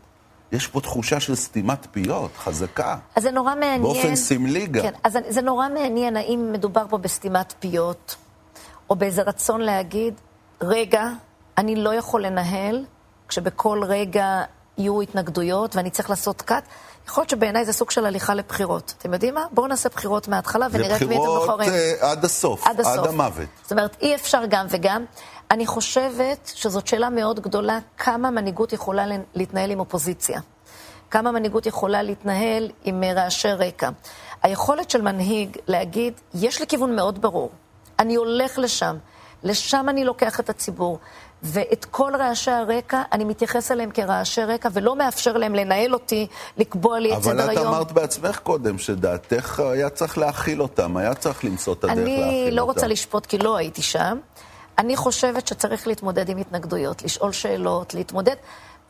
יש 0.51 0.67
פה 0.67 0.81
תחושה 0.81 1.19
של 1.19 1.35
סתימת 1.35 1.87
פיות, 1.91 2.31
חזקה. 2.37 2.97
אז 3.15 3.23
זה 3.23 3.31
נורא 3.31 3.55
מעניין. 3.55 3.81
באופן 3.81 4.15
סמלי 4.15 4.67
גם. 4.67 4.81
כן, 4.81 4.93
אז 5.03 5.17
זה 5.29 5.41
נורא 5.41 5.69
מעניין 5.69 6.17
האם 6.17 6.49
מדובר 6.51 6.85
פה 6.89 6.97
בסתימת 6.97 7.53
פיות, 7.59 8.15
או 8.89 8.95
באיזה 8.95 9.21
רצון 9.21 9.61
להגיד, 9.61 10.13
רגע, 10.61 11.03
אני 11.57 11.75
לא 11.75 11.93
יכול 11.93 12.25
לנהל 12.25 12.85
כשבכל 13.27 13.81
רגע 13.83 14.43
יהיו 14.77 15.01
התנגדויות 15.01 15.75
ואני 15.75 15.89
צריך 15.89 16.09
לעשות 16.09 16.41
קאט. 16.41 16.63
יכול 17.07 17.21
להיות 17.21 17.29
שבעיניי 17.29 17.65
זה 17.65 17.73
סוג 17.73 17.91
של 17.91 18.05
הליכה 18.05 18.33
לבחירות. 18.33 18.93
אתם 18.97 19.13
יודעים 19.13 19.33
מה? 19.33 19.45
בואו 19.51 19.67
נעשה 19.67 19.89
בחירות 19.89 20.27
מההתחלה 20.27 20.67
ונראה 20.71 20.95
את 20.95 21.01
מי 21.01 21.15
אתם 21.15 21.25
בוחרים. 21.25 21.69
זה 21.69 21.93
בחירות 21.95 22.11
עד 22.11 22.25
הסוף, 22.25 22.67
עד 22.67 22.79
הסוף, 22.79 22.97
עד 22.97 23.07
המוות. 23.07 23.47
זאת 23.61 23.71
אומרת, 23.71 23.97
אי 24.01 24.15
אפשר 24.15 24.41
גם 24.49 24.65
וגם. 24.69 25.05
אני 25.51 25.65
חושבת 25.65 26.51
שזאת 26.55 26.87
שאלה 26.87 27.09
מאוד 27.09 27.39
גדולה, 27.39 27.79
כמה 27.97 28.31
מנהיגות 28.31 28.73
יכולה 28.73 29.05
להתנהל 29.35 29.71
עם 29.71 29.79
אופוזיציה. 29.79 30.39
כמה 31.11 31.31
מנהיגות 31.31 31.65
יכולה 31.65 32.01
להתנהל 32.01 32.71
עם 32.83 33.03
רעשי 33.03 33.51
רקע. 33.51 33.89
היכולת 34.43 34.89
של 34.89 35.01
מנהיג 35.01 35.57
להגיד, 35.67 36.13
יש 36.33 36.59
לי 36.59 36.67
כיוון 36.67 36.95
מאוד 36.95 37.21
ברור, 37.21 37.49
אני 37.99 38.15
הולך 38.15 38.59
לשם, 38.59 38.97
לשם 39.43 39.85
אני 39.89 40.05
לוקח 40.05 40.39
את 40.39 40.49
הציבור, 40.49 40.99
ואת 41.43 41.85
כל 41.85 42.11
רעשי 42.15 42.51
הרקע, 42.51 43.01
אני 43.11 43.23
מתייחס 43.23 43.71
אליהם 43.71 43.91
כרעשי 43.91 44.43
רקע, 44.43 44.69
ולא 44.73 44.95
מאפשר 44.95 45.37
להם 45.37 45.55
לנהל 45.55 45.93
אותי, 45.93 46.27
לקבוע 46.57 46.99
לי 46.99 47.17
את 47.17 47.23
סדר 47.23 47.31
היום. 47.31 47.49
אבל 47.49 47.61
את 47.61 47.65
אמרת 47.67 47.91
בעצמך 47.91 48.39
קודם, 48.39 48.77
שדעתך 48.77 49.59
היה 49.59 49.89
צריך 49.89 50.17
להכיל 50.17 50.61
אותם, 50.61 50.97
היה 50.97 51.13
צריך 51.13 51.45
למצוא 51.45 51.73
את 51.73 51.83
הדרך 51.83 51.97
להכיל 51.97 52.13
אותם. 52.13 52.29
אני 52.29 52.51
לא 52.51 52.63
רוצה 52.63 52.87
לשפוט 52.87 53.25
כי 53.25 53.37
לא 53.37 53.57
הייתי 53.57 53.81
שם. 53.81 54.17
אני 54.77 54.95
חושבת 54.95 55.47
שצריך 55.47 55.87
להתמודד 55.87 56.29
עם 56.29 56.37
התנגדויות, 56.37 57.03
לשאול 57.03 57.31
שאלות, 57.31 57.93
להתמודד, 57.93 58.35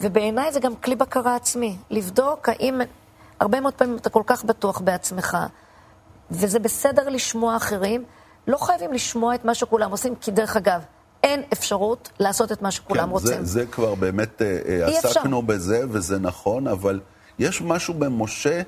ובעיניי 0.02 0.52
זה 0.52 0.60
גם 0.60 0.76
כלי 0.76 0.96
בקרה 0.96 1.36
עצמי. 1.36 1.76
לבדוק 1.90 2.50
האם, 2.50 2.82
הרבה 3.40 3.60
מאוד 3.60 3.74
פעמים 3.74 3.98
אתה 3.98 4.10
כל 4.10 4.24
כך 4.26 4.44
בטוח 4.44 4.80
בעצמך, 4.80 5.38
וזה 6.32 6.60
בסדר 6.60 7.10
לשמוע 7.10 7.56
אחרים, 7.56 8.04
לא 8.48 8.58
חייבים 8.58 8.94
לשמוע 8.94 9.36
את 9.36 9.46
מה 9.46 9.56
שכולם 9.56 9.92
עושים, 9.92 10.16
כי 10.16 10.32
דרך 10.32 10.58
אגב, 10.58 10.82
אין 11.24 11.42
אפשרות 11.54 12.10
לעשות 12.20 12.52
את 12.52 12.62
מה 12.62 12.72
שכולם 12.72 13.04
כן, 13.04 13.10
רוצים. 13.10 13.46
זה, 13.46 13.46
זה 13.46 13.66
כבר 13.66 13.96
באמת, 13.96 14.42
אה, 14.42 14.60
אה, 14.68 14.86
עסקנו 14.86 15.40
אפשר. 15.40 15.54
בזה, 15.54 15.86
וזה 15.90 16.20
נכון, 16.20 16.68
אבל 16.68 17.00
יש 17.40 17.62
משהו 17.62 17.94
במשה 17.94 18.62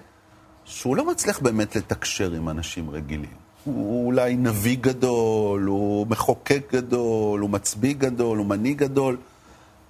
שהוא 0.65 0.96
לא 0.96 1.06
מצליח 1.06 1.39
באמת 1.39 1.76
לתקשר 1.76 2.32
עם 2.32 2.50
אנשים 2.50 2.89
רגילים. 2.89 3.39
הוא 3.63 4.06
אולי 4.06 4.36
נביא 4.36 4.78
גדול, 4.82 5.63
הוא 5.63 6.08
מחוקק 6.08 6.62
גדול, 6.74 7.39
הוא 7.39 7.50
מצביא 7.50 7.96
גדול, 7.98 8.38
הוא 8.38 8.46
מנהיג 8.46 8.78
גדול, 8.78 9.18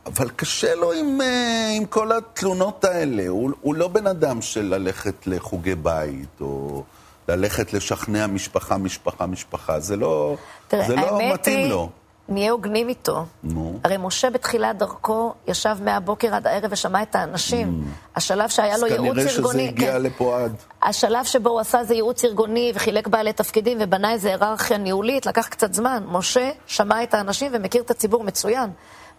אבל 0.05 0.29
קשה 0.29 0.75
לו 0.75 0.93
עם, 0.93 1.21
אה, 1.21 1.69
עם 1.77 1.85
כל 1.85 2.11
התלונות 2.11 2.83
האלה. 2.83 3.27
הוא, 3.27 3.51
הוא 3.61 3.75
לא 3.75 3.87
בן 3.87 4.07
אדם 4.07 4.41
של 4.41 4.65
ללכת 4.65 5.27
לחוגי 5.27 5.75
בית, 5.75 6.41
או 6.41 6.83
ללכת 7.29 7.73
לשכנע 7.73 8.27
משפחה, 8.27 8.77
משפחה, 8.77 9.25
משפחה. 9.25 9.79
זה 9.79 9.95
לא, 9.95 10.35
תראה, 10.67 10.87
זה 10.87 10.95
לא 10.95 11.19
מתאים 11.33 11.59
היא... 11.59 11.69
לו. 11.69 11.89
נהיה 12.29 12.51
הוגנים 12.51 12.89
איתו. 12.89 13.25
נו. 13.43 13.79
הרי 13.83 13.97
משה 13.99 14.29
בתחילת 14.29 14.77
דרכו 14.77 15.33
ישב 15.47 15.77
מהבוקר 15.81 16.35
עד 16.35 16.47
הערב 16.47 16.71
ושמע 16.71 17.01
את 17.01 17.15
האנשים. 17.15 17.67
Mm. 17.67 18.15
השלב 18.15 18.49
שהיה 18.49 18.77
לו 18.77 18.87
ייעוץ 18.87 19.01
ארגוני... 19.01 19.21
אז 19.21 19.35
כנראה 19.35 19.51
שזה 19.51 19.61
הגיע 19.61 19.91
כן. 19.91 20.01
לפה 20.01 20.39
עד. 20.39 20.55
השלב 20.83 21.25
שבו 21.25 21.49
הוא 21.49 21.59
עשה 21.59 21.79
איזה 21.79 21.93
ייעוץ 21.93 22.25
ארגוני 22.25 22.71
וחילק 22.75 23.07
בעלי 23.07 23.33
תפקידים 23.33 23.77
ובנה 23.81 24.11
איזה 24.11 24.29
היררכיה 24.29 24.77
ניהולית, 24.77 25.25
לקח 25.25 25.47
קצת 25.47 25.73
זמן. 25.73 26.03
משה 26.07 26.51
שמע 26.67 27.03
את 27.03 27.13
האנשים 27.13 27.51
ומכיר 27.55 27.81
את 27.81 27.91
הציבור 27.91 28.23
מצוין. 28.23 28.69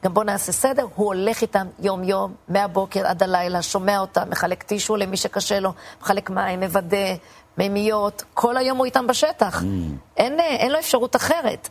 גם 0.04 0.14
בואו 0.14 0.24
נעשה 0.24 0.52
סדר, 0.52 0.86
הוא 0.94 1.06
הולך 1.06 1.42
איתם 1.42 1.66
יום-יום, 1.78 2.34
מהבוקר 2.48 3.06
עד 3.06 3.22
הלילה, 3.22 3.62
שומע 3.62 3.98
אותם, 3.98 4.30
מחלק 4.30 4.62
טישו 4.62 4.96
למי 4.96 5.16
שקשה 5.16 5.60
לו, 5.60 5.72
מחלק 6.02 6.30
מים, 6.30 6.60
מוודא, 6.60 7.14
מימיות, 7.60 8.22
כל 8.34 8.56
היום 8.56 8.78
הוא 8.78 8.86
איתם 8.86 9.06
בשטח. 9.06 9.62
Mm. 9.62 9.64
אין, 10.16 10.40
אין 10.40 10.72
לו 10.72 10.78
אפשרות 10.78 11.16
אחרת. 11.16 11.68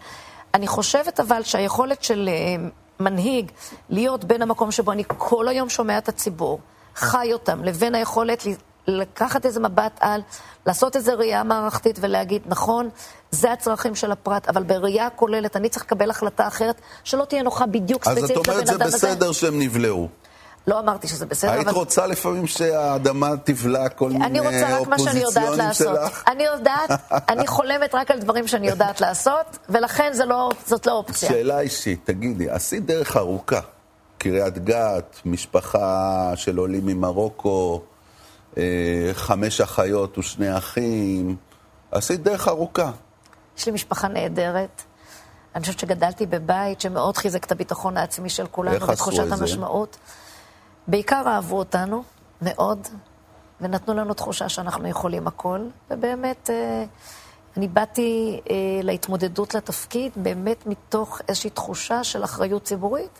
אני 0.53 0.67
חושבת 0.67 1.19
אבל 1.19 1.43
שהיכולת 1.43 2.03
של 2.03 2.29
אה, 2.31 2.69
מנהיג 2.99 3.51
להיות 3.89 4.23
בין 4.23 4.41
המקום 4.41 4.71
שבו 4.71 4.91
אני 4.91 5.03
כל 5.07 5.47
היום 5.47 5.69
שומע 5.69 5.97
את 5.97 6.09
הציבור, 6.09 6.59
חי 6.95 7.29
אותם, 7.33 7.63
לבין 7.63 7.95
היכולת 7.95 8.43
לקחת 8.87 9.45
איזה 9.45 9.59
מבט 9.59 9.97
על, 9.99 10.21
לעשות 10.65 10.95
איזה 10.95 11.13
ראייה 11.13 11.43
מערכתית 11.43 11.97
ולהגיד, 12.01 12.41
נכון, 12.45 12.89
זה 13.31 13.51
הצרכים 13.51 13.95
של 13.95 14.11
הפרט, 14.11 14.49
אבל 14.49 14.63
בראייה 14.63 15.09
כוללת 15.09 15.55
אני 15.55 15.69
צריך 15.69 15.85
לקבל 15.85 16.09
החלטה 16.09 16.47
אחרת 16.47 16.81
שלא 17.03 17.25
תהיה 17.25 17.43
נוחה 17.43 17.65
בדיוק 17.65 18.05
ספציפית 18.05 18.47
לבן 18.47 18.49
אדם 18.49 18.59
הזה. 18.59 18.61
אז 18.61 18.69
את 18.69 18.75
אומרת 18.75 18.91
זה 18.91 18.97
בסדר 18.97 19.31
שהם 19.31 19.59
נבלעו. 19.59 20.07
לא 20.69 20.79
אמרתי 20.79 21.07
שזה 21.07 21.25
בסדר, 21.25 21.51
היית 21.51 21.67
אבל... 21.67 21.75
רוצה 21.75 22.07
לפעמים 22.07 22.47
שהאדמה 22.47 23.29
תבלע 23.43 23.89
כל 23.89 24.11
מיני 24.11 24.39
אופוזיציונים 24.39 25.73
שלך? 25.73 26.23
אני 26.27 26.43
יודעת, 26.43 26.89
אני 27.29 27.47
חולמת 27.47 27.95
רק 27.95 28.11
על 28.11 28.19
דברים 28.19 28.47
שאני 28.47 28.67
יודעת 28.67 29.01
לעשות, 29.01 29.57
ולכן 29.69 30.11
לא, 30.25 30.51
זאת 30.65 30.85
לא 30.85 30.91
אופציה. 30.91 31.29
שאלה 31.29 31.59
אישית, 31.59 31.99
תגידי, 32.03 32.49
עשית 32.49 32.85
דרך 32.85 33.17
ארוכה. 33.17 33.59
קריית 34.17 34.57
גת, 34.57 35.19
משפחה 35.25 36.31
של 36.35 36.57
עולים 36.57 36.85
ממרוקו, 36.85 37.81
אה, 38.57 38.63
חמש 39.13 39.61
אחיות 39.61 40.17
ושני 40.17 40.57
אחים, 40.57 41.35
עשית 41.91 42.23
דרך 42.23 42.47
ארוכה. 42.47 42.91
יש 43.57 43.65
לי 43.65 43.71
משפחה 43.71 44.07
נהדרת. 44.07 44.83
אני 45.55 45.61
חושבת 45.61 45.79
שגדלתי 45.79 46.25
בבית 46.25 46.81
שמאוד 46.81 47.17
חיזק 47.17 47.43
את 47.43 47.51
הביטחון 47.51 47.97
העצמי 47.97 48.29
של 48.29 48.47
כולנו, 48.47 48.87
ותחושת 48.87 49.31
המשמעות. 49.31 49.93
זה? 49.93 50.28
בעיקר 50.89 51.23
אהבו 51.27 51.57
אותנו, 51.57 52.03
מאוד, 52.41 52.87
ונתנו 53.61 53.93
לנו 53.93 54.13
תחושה 54.13 54.49
שאנחנו 54.49 54.87
יכולים 54.87 55.27
הכל, 55.27 55.59
ובאמת, 55.91 56.49
אה, 56.49 56.83
אני 57.57 57.67
באתי 57.67 58.39
אה, 58.49 58.55
להתמודדות 58.83 59.53
לתפקיד 59.53 60.11
באמת 60.15 60.67
מתוך 60.67 61.21
איזושהי 61.27 61.49
תחושה 61.49 62.03
של 62.03 62.23
אחריות 62.23 62.63
ציבורית, 62.63 63.19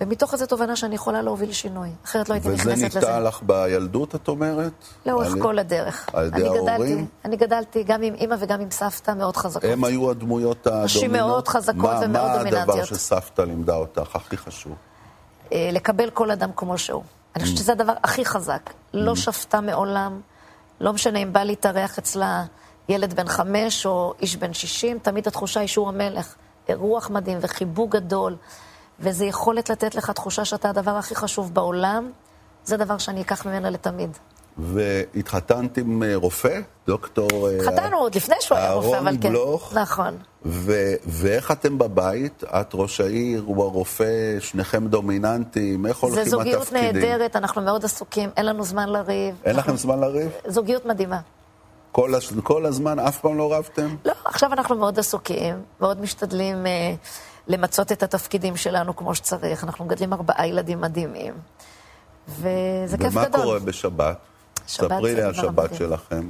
ומתוך 0.00 0.32
איזו 0.32 0.46
תובנה 0.46 0.76
שאני 0.76 0.94
יכולה 0.94 1.22
להוביל 1.22 1.52
שינוי, 1.52 1.88
אחרת 2.04 2.28
לא 2.28 2.34
הייתי 2.34 2.48
נכנסת 2.48 2.66
לזה. 2.66 2.86
וזה 2.86 2.98
ניטע 2.98 3.20
לך 3.20 3.42
בילדות, 3.42 4.14
את 4.14 4.28
אומרת? 4.28 4.72
לאורך 5.06 5.32
כל 5.42 5.58
הדרך. 5.58 6.08
על 6.12 6.26
ידי 6.26 6.46
ההורים? 6.48 7.06
אני 7.24 7.36
גדלתי 7.36 7.82
גם 7.82 8.02
עם 8.02 8.14
אימא 8.14 8.36
וגם 8.38 8.60
עם 8.60 8.70
סבתא 8.70 9.10
מאוד 9.10 9.36
חזקות. 9.36 9.70
הם 9.70 9.84
היו 9.84 10.10
הדמויות 10.10 10.66
הדומינות? 10.66 10.84
נשים 10.84 11.12
מאוד 11.12 11.48
חזקות 11.48 11.90
ומאוד 12.02 12.30
דומיננטיות. 12.32 12.66
מה 12.66 12.72
הדבר 12.72 12.84
שסבתא 12.84 13.42
לימדה 13.42 13.74
אותך 13.74 14.16
הכי 14.16 14.36
חשוב? 14.36 14.74
אה, 15.52 15.68
לקבל 15.72 16.10
כל 16.10 16.30
אדם 16.30 16.50
כמו 16.56 16.78
שהוא. 16.78 17.02
אני 17.36 17.44
חושבת 17.44 17.58
שזה 17.58 17.72
הדבר 17.72 17.94
הכי 18.02 18.24
חזק. 18.24 18.70
לא 18.94 19.16
שפטה 19.16 19.60
מעולם, 19.60 20.20
לא 20.80 20.92
משנה 20.92 21.18
אם 21.18 21.32
בא 21.32 21.42
להתארח 21.42 21.98
אצלה 21.98 22.44
ילד 22.88 23.14
בן 23.14 23.28
חמש 23.28 23.86
או 23.86 24.14
איש 24.20 24.36
בן 24.36 24.52
שישים, 24.52 24.98
תמיד 24.98 25.26
התחושה 25.26 25.60
היא 25.60 25.68
שהוא 25.68 25.88
המלך. 25.88 26.34
רוח 26.68 27.10
מדהים 27.10 27.38
וחיבוק 27.40 27.90
גדול, 27.90 28.36
וזו 29.00 29.24
יכולת 29.24 29.70
לתת 29.70 29.94
לך 29.94 30.10
תחושה 30.10 30.44
שאתה 30.44 30.70
הדבר 30.70 30.96
הכי 30.96 31.14
חשוב 31.14 31.54
בעולם, 31.54 32.10
זה 32.64 32.76
דבר 32.76 32.98
שאני 32.98 33.22
אקח 33.22 33.46
ממנה 33.46 33.70
לתמיד. 33.70 34.18
והתחתנת 34.58 35.78
עם 35.78 36.02
אה, 36.02 36.16
רופא, 36.16 36.60
דוקטור... 36.86 37.48
אה, 37.48 37.56
התחתנו 37.56 37.96
עוד 37.96 38.14
לפני 38.14 38.36
שהוא 38.40 38.58
היה 38.58 38.72
רופא, 38.72 38.98
אבל 38.98 38.98
כן. 38.98 39.06
אהרון 39.06 39.20
בלוך. 39.20 39.74
נכון. 39.74 40.16
ו- 40.46 40.94
ואיך 41.06 41.50
אתם 41.50 41.78
בבית? 41.78 42.44
את 42.44 42.70
ראש 42.74 43.00
העיר, 43.00 43.42
הוא 43.46 43.64
הרופא, 43.64 44.40
שניכם 44.40 44.86
דומיננטיים, 44.86 45.86
איך 45.86 45.98
הולכים 45.98 46.22
התפקידים? 46.22 46.52
זה 46.52 46.58
זוגיות 46.60 46.72
נהדרת, 46.72 47.36
אנחנו 47.36 47.62
מאוד 47.62 47.84
עסוקים, 47.84 48.30
אין 48.36 48.46
לנו 48.46 48.64
זמן 48.64 48.88
לריב. 48.88 49.34
אין. 49.44 49.56
לכם 49.56 49.76
זמן 49.76 50.00
לריב? 50.00 50.30
זוגיות 50.46 50.86
מדהימה. 50.86 51.20
כל, 51.92 52.14
הש... 52.14 52.32
כל 52.42 52.66
הזמן? 52.66 52.98
אף 52.98 53.20
פעם 53.20 53.38
לא 53.38 53.54
רבתם? 53.54 53.96
לא, 54.04 54.12
עכשיו 54.24 54.52
אנחנו 54.52 54.76
מאוד 54.76 54.98
עסוקים, 54.98 55.62
מאוד 55.80 56.00
משתדלים 56.00 56.66
אה, 56.66 56.94
למצות 57.48 57.92
את 57.92 58.02
התפקידים 58.02 58.56
שלנו 58.56 58.96
כמו 58.96 59.14
שצריך. 59.14 59.64
אנחנו 59.64 59.84
מגדלים 59.84 60.12
ארבעה 60.12 60.46
ילדים 60.46 60.80
מדהימים, 60.80 61.34
וזה 62.28 62.98
כיף 62.98 63.10
גדול. 63.10 63.24
ומה 63.26 63.42
קורה 63.44 63.58
בשבת? 63.58 64.16
ספרי 64.68 65.14
לי 65.14 65.22
על 65.22 65.34
שבת 65.34 65.74
שלכם. 65.74 66.28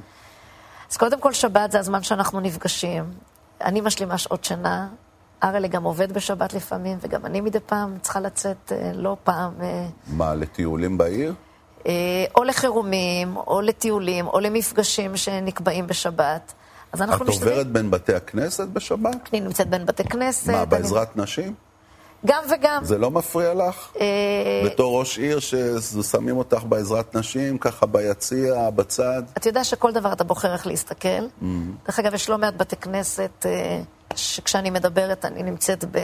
אז 0.90 0.97
קודם 0.97 1.21
כל, 1.21 1.33
שבת 1.33 1.73
זה 1.73 1.79
הזמן 1.79 2.03
שאנחנו 2.03 2.40
נפגשים. 2.40 3.05
אני 3.61 3.81
משלימה 3.81 4.18
שעות 4.18 4.45
שינה, 4.45 4.88
אראלה 5.45 5.68
גם 5.68 5.85
עובד 5.85 6.12
בשבת 6.12 6.55
לפעמים, 6.55 6.99
וגם 7.01 7.27
אני 7.27 7.40
מדי 7.40 7.61
פעם 7.61 7.99
צריכה 8.03 8.21
לצאת 8.21 8.73
אה, 8.73 8.90
לא 8.95 9.16
פעם. 9.25 9.53
אה, 9.62 9.87
מה, 10.07 10.35
לטיולים 10.35 10.99
בעיר? 10.99 11.35
אה, 11.87 11.92
או 12.37 12.45
לחירומים, 12.45 13.37
או 13.37 13.61
לטיולים, 13.61 14.27
או 14.27 14.40
למפגשים 14.40 15.16
שנקבעים 15.16 15.87
בשבת. 15.87 16.53
אז 16.92 17.03
אנחנו 17.03 17.25
משתדלים... 17.25 17.53
את 17.53 17.59
עוברת 17.59 17.73
בין 17.73 17.90
בתי 17.90 18.14
הכנסת 18.14 18.68
בשבת? 18.68 19.29
אני 19.33 19.40
נמצאת 19.40 19.68
בין 19.68 19.87
בתי 19.87 20.05
כנסת. 20.05 20.51
מה, 20.51 20.64
בעזרת 20.64 21.09
אני... 21.16 21.23
נשים? 21.23 21.55
גם 22.27 22.45
וגם. 22.51 22.85
זה 22.85 22.99
לא 22.99 23.11
מפריע 23.11 23.55
לך? 23.55 23.89
אה, 24.01 24.07
בתור 24.65 24.99
ראש 24.99 25.19
עיר 25.19 25.39
ששמים 25.41 26.37
אותך 26.37 26.65
בעזרת 26.69 27.17
נשים, 27.17 27.59
ככה 27.59 27.87
ביציע, 27.87 28.71
בצד? 28.71 29.23
אתה 29.37 29.49
יודע 29.49 29.65
שכל 29.65 29.93
דבר 29.93 30.13
אתה 30.13 30.25
בוחר 30.25 30.53
איך 30.53 30.67
להסתכל. 30.67 31.09
Mm-hmm. 31.09 31.45
דרך 31.87 31.99
אגב, 31.99 32.15
יש 32.15 32.29
לא 32.29 32.39
מעט 32.39 32.55
בתי 32.57 32.77
כנסת 32.77 33.47
אה, 33.47 33.81
שכשאני 34.15 34.71
מדברת 34.71 35.25
אני 35.25 35.43
נמצאת 35.43 35.85
ב... 35.91 35.99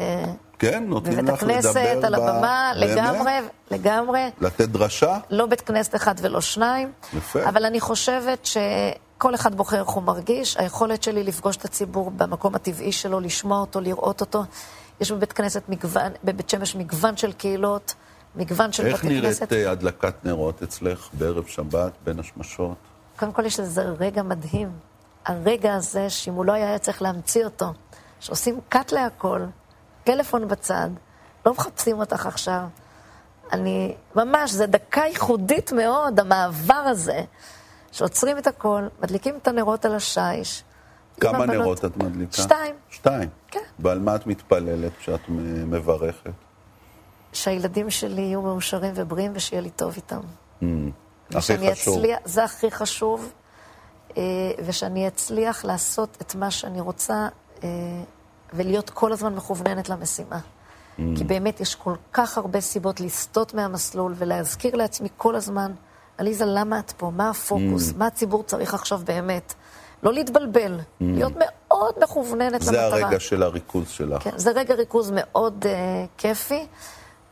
כן, 0.58 0.84
נותנים 0.86 1.16
בבית 1.18 1.28
לך 1.28 1.42
לדבר 1.42 1.52
הכנסת, 1.80 2.04
על 2.04 2.16
ב- 2.16 2.18
הבמה, 2.18 2.72
באמת? 2.74 2.90
לגמרי, 2.90 3.32
לגמרי. 3.70 4.20
לתת 4.40 4.68
דרשה? 4.68 5.18
לא 5.30 5.46
בית 5.46 5.60
כנסת 5.60 5.94
אחד 5.94 6.14
ולא 6.20 6.40
שניים. 6.40 6.92
יפה. 7.16 7.48
אבל 7.48 7.64
אני 7.64 7.80
חושבת 7.80 8.46
שכל 8.46 9.34
אחד 9.34 9.54
בוחר 9.54 9.80
איך 9.80 9.88
הוא 9.88 10.02
מרגיש. 10.02 10.56
היכולת 10.56 11.02
שלי 11.02 11.24
לפגוש 11.24 11.56
את 11.56 11.64
הציבור 11.64 12.10
במקום 12.10 12.54
הטבעי 12.54 12.92
שלו, 12.92 13.20
לשמוע 13.20 13.60
אותו, 13.60 13.80
לראות 13.80 14.20
אותו. 14.20 14.42
יש 15.00 15.12
בבית 15.12 15.32
כנסת 15.32 15.62
מגוון, 15.68 16.12
בבית 16.24 16.50
שמש 16.50 16.76
מגוון 16.76 17.16
של 17.16 17.32
קהילות, 17.32 17.94
מגוון 18.36 18.72
של 18.72 18.86
איך 18.86 19.04
בתי 19.04 19.20
כנסת. 19.20 19.52
נראית 19.52 19.66
אה, 19.66 19.72
הדלקת 19.72 20.24
נרות 20.24 20.62
אצלך 20.62 21.08
בערב 21.12 21.46
שבת, 21.46 21.92
בין 22.04 22.18
השמשות? 22.18 22.76
קודם 23.16 23.32
כל 23.32 23.46
יש 23.46 23.60
לזה 23.60 23.82
רגע 23.82 24.22
מדהים. 24.22 24.72
הרגע 25.24 25.74
הזה, 25.74 26.10
שאם 26.10 26.34
הוא 26.34 26.44
לא 26.44 26.52
היה 26.52 26.78
צריך 26.78 27.02
להמציא 27.02 27.44
אותו, 27.44 27.72
שעושים 28.20 28.60
cut 28.74 28.92
להכל, 28.92 29.40
טלפון 30.04 30.48
בצד, 30.48 30.88
לא 31.46 31.52
מחפשים 31.52 31.98
אותך 31.98 32.26
עכשיו. 32.26 32.62
אני, 33.52 33.94
ממש, 34.14 34.50
זו 34.50 34.66
דקה 34.66 35.00
ייחודית 35.00 35.72
מאוד, 35.72 36.20
המעבר 36.20 36.74
הזה, 36.74 37.20
שעוצרים 37.92 38.38
את 38.38 38.46
הכל, 38.46 38.82
מדליקים 39.02 39.36
את 39.42 39.48
הנרות 39.48 39.84
על 39.84 39.94
השיש. 39.94 40.64
כמה. 41.20 41.46
נרות 41.46 41.84
את 41.84 41.96
מדליקה? 41.96 42.42
שתיים. 42.42 42.74
שתיים? 42.90 43.28
כן. 43.50 43.60
ועל 43.78 43.98
מה 43.98 44.16
את 44.16 44.26
מתפללת 44.26 44.92
כשאת 44.98 45.20
מברכת? 45.66 46.30
שהילדים 47.32 47.90
שלי 47.90 48.22
יהיו 48.22 48.42
מאושרים 48.42 48.92
ובריאים 48.96 49.32
ושיהיה 49.34 49.62
לי 49.62 49.70
טוב 49.70 49.92
איתם. 49.96 50.20
הכי 51.30 51.38
ושאני 51.38 51.72
חשוב. 51.72 51.98
אצליח, 51.98 52.18
זה 52.24 52.44
הכי 52.44 52.70
חשוב, 52.70 53.32
אה, 54.16 54.22
ושאני 54.66 55.08
אצליח 55.08 55.64
לעשות 55.64 56.18
את 56.20 56.34
מה 56.34 56.50
שאני 56.50 56.80
רוצה 56.80 57.28
אה, 57.62 57.68
ולהיות 58.52 58.90
כל 58.90 59.12
הזמן 59.12 59.34
מכווננת 59.34 59.88
למשימה. 59.88 60.38
כי 61.16 61.24
באמת 61.24 61.60
יש 61.60 61.74
כל 61.74 61.94
כך 62.12 62.38
הרבה 62.38 62.60
סיבות 62.60 63.00
לסטות 63.00 63.54
מהמסלול 63.54 64.14
ולהזכיר 64.16 64.76
לעצמי 64.76 65.08
כל 65.16 65.34
הזמן, 65.34 65.72
עליזה, 66.18 66.44
למה 66.44 66.78
את 66.78 66.92
פה? 66.96 67.10
מה 67.10 67.30
הפוקוס? 67.30 67.92
מה 67.96 68.06
הציבור 68.06 68.42
צריך 68.42 68.74
עכשיו 68.74 69.00
באמת? 69.04 69.54
לא 70.02 70.12
להתבלבל, 70.12 70.78
להיות 71.00 71.32
מאוד 71.36 71.94
מכווננת 72.02 72.62
זה 72.62 72.72
למטרה. 72.72 72.86
הרגע 72.86 73.20
של 73.20 73.42
הריכוז 73.42 73.88
שלך. 73.88 74.22
כן, 74.22 74.30
זה 74.36 74.50
רגע 74.50 74.74
ריכוז 74.74 75.12
מאוד 75.14 75.64
uh, 75.64 75.68
כיפי, 76.18 76.66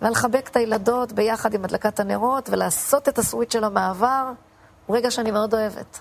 ולחבק 0.03 0.49
את 0.51 0.57
הילדות 0.57 1.13
ביחד 1.13 1.55
עם 1.55 1.65
הדלקת 1.65 2.01
הנרות, 2.01 2.49
ולעשות 2.53 3.09
את 3.09 3.19
הסוויץ' 3.19 3.53
של 3.53 3.65
המעבר, 3.65 4.31
הוא 4.87 4.97
רגע 4.97 5.11
שאני 5.11 5.31
מאוד 5.31 5.55
אוהבת. 5.55 5.99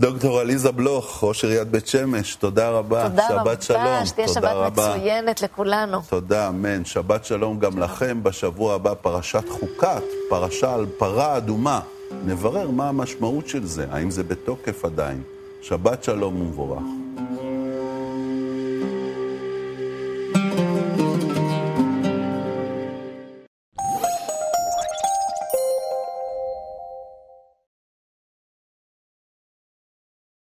דוקטור 0.00 0.40
עליזה 0.40 0.72
בלוך, 0.72 1.24
ראש 1.24 1.44
עיריית 1.44 1.68
בית 1.68 1.86
שמש, 1.86 2.34
תודה 2.34 2.70
רבה. 2.70 3.08
תודה 3.08 3.28
שבת 3.28 3.38
רבה, 3.38 3.54
שלום. 3.60 4.06
שתהיה 4.06 4.28
שבת 4.28 4.44
רבה. 4.44 4.94
מצוינת 4.96 5.42
לכולנו. 5.42 6.00
תודה, 6.08 6.48
אמן. 6.48 6.84
שבת 6.84 7.24
שלום 7.24 7.58
גם 7.58 7.78
לכם. 7.78 8.22
בשבוע 8.22 8.74
הבא 8.74 8.94
פרשת 8.94 9.48
חוקת, 9.48 10.02
פרשה 10.28 10.74
על 10.74 10.86
פרה 10.98 11.36
אדומה. 11.36 11.80
נברר 12.24 12.70
מה 12.70 12.88
המשמעות 12.88 13.48
של 13.48 13.66
זה, 13.66 13.86
האם 13.90 14.10
זה 14.10 14.22
בתוקף 14.22 14.84
עדיין. 14.84 15.22
שבת 15.62 16.04
שלום 16.04 16.40
ומבורך. 16.42 17.01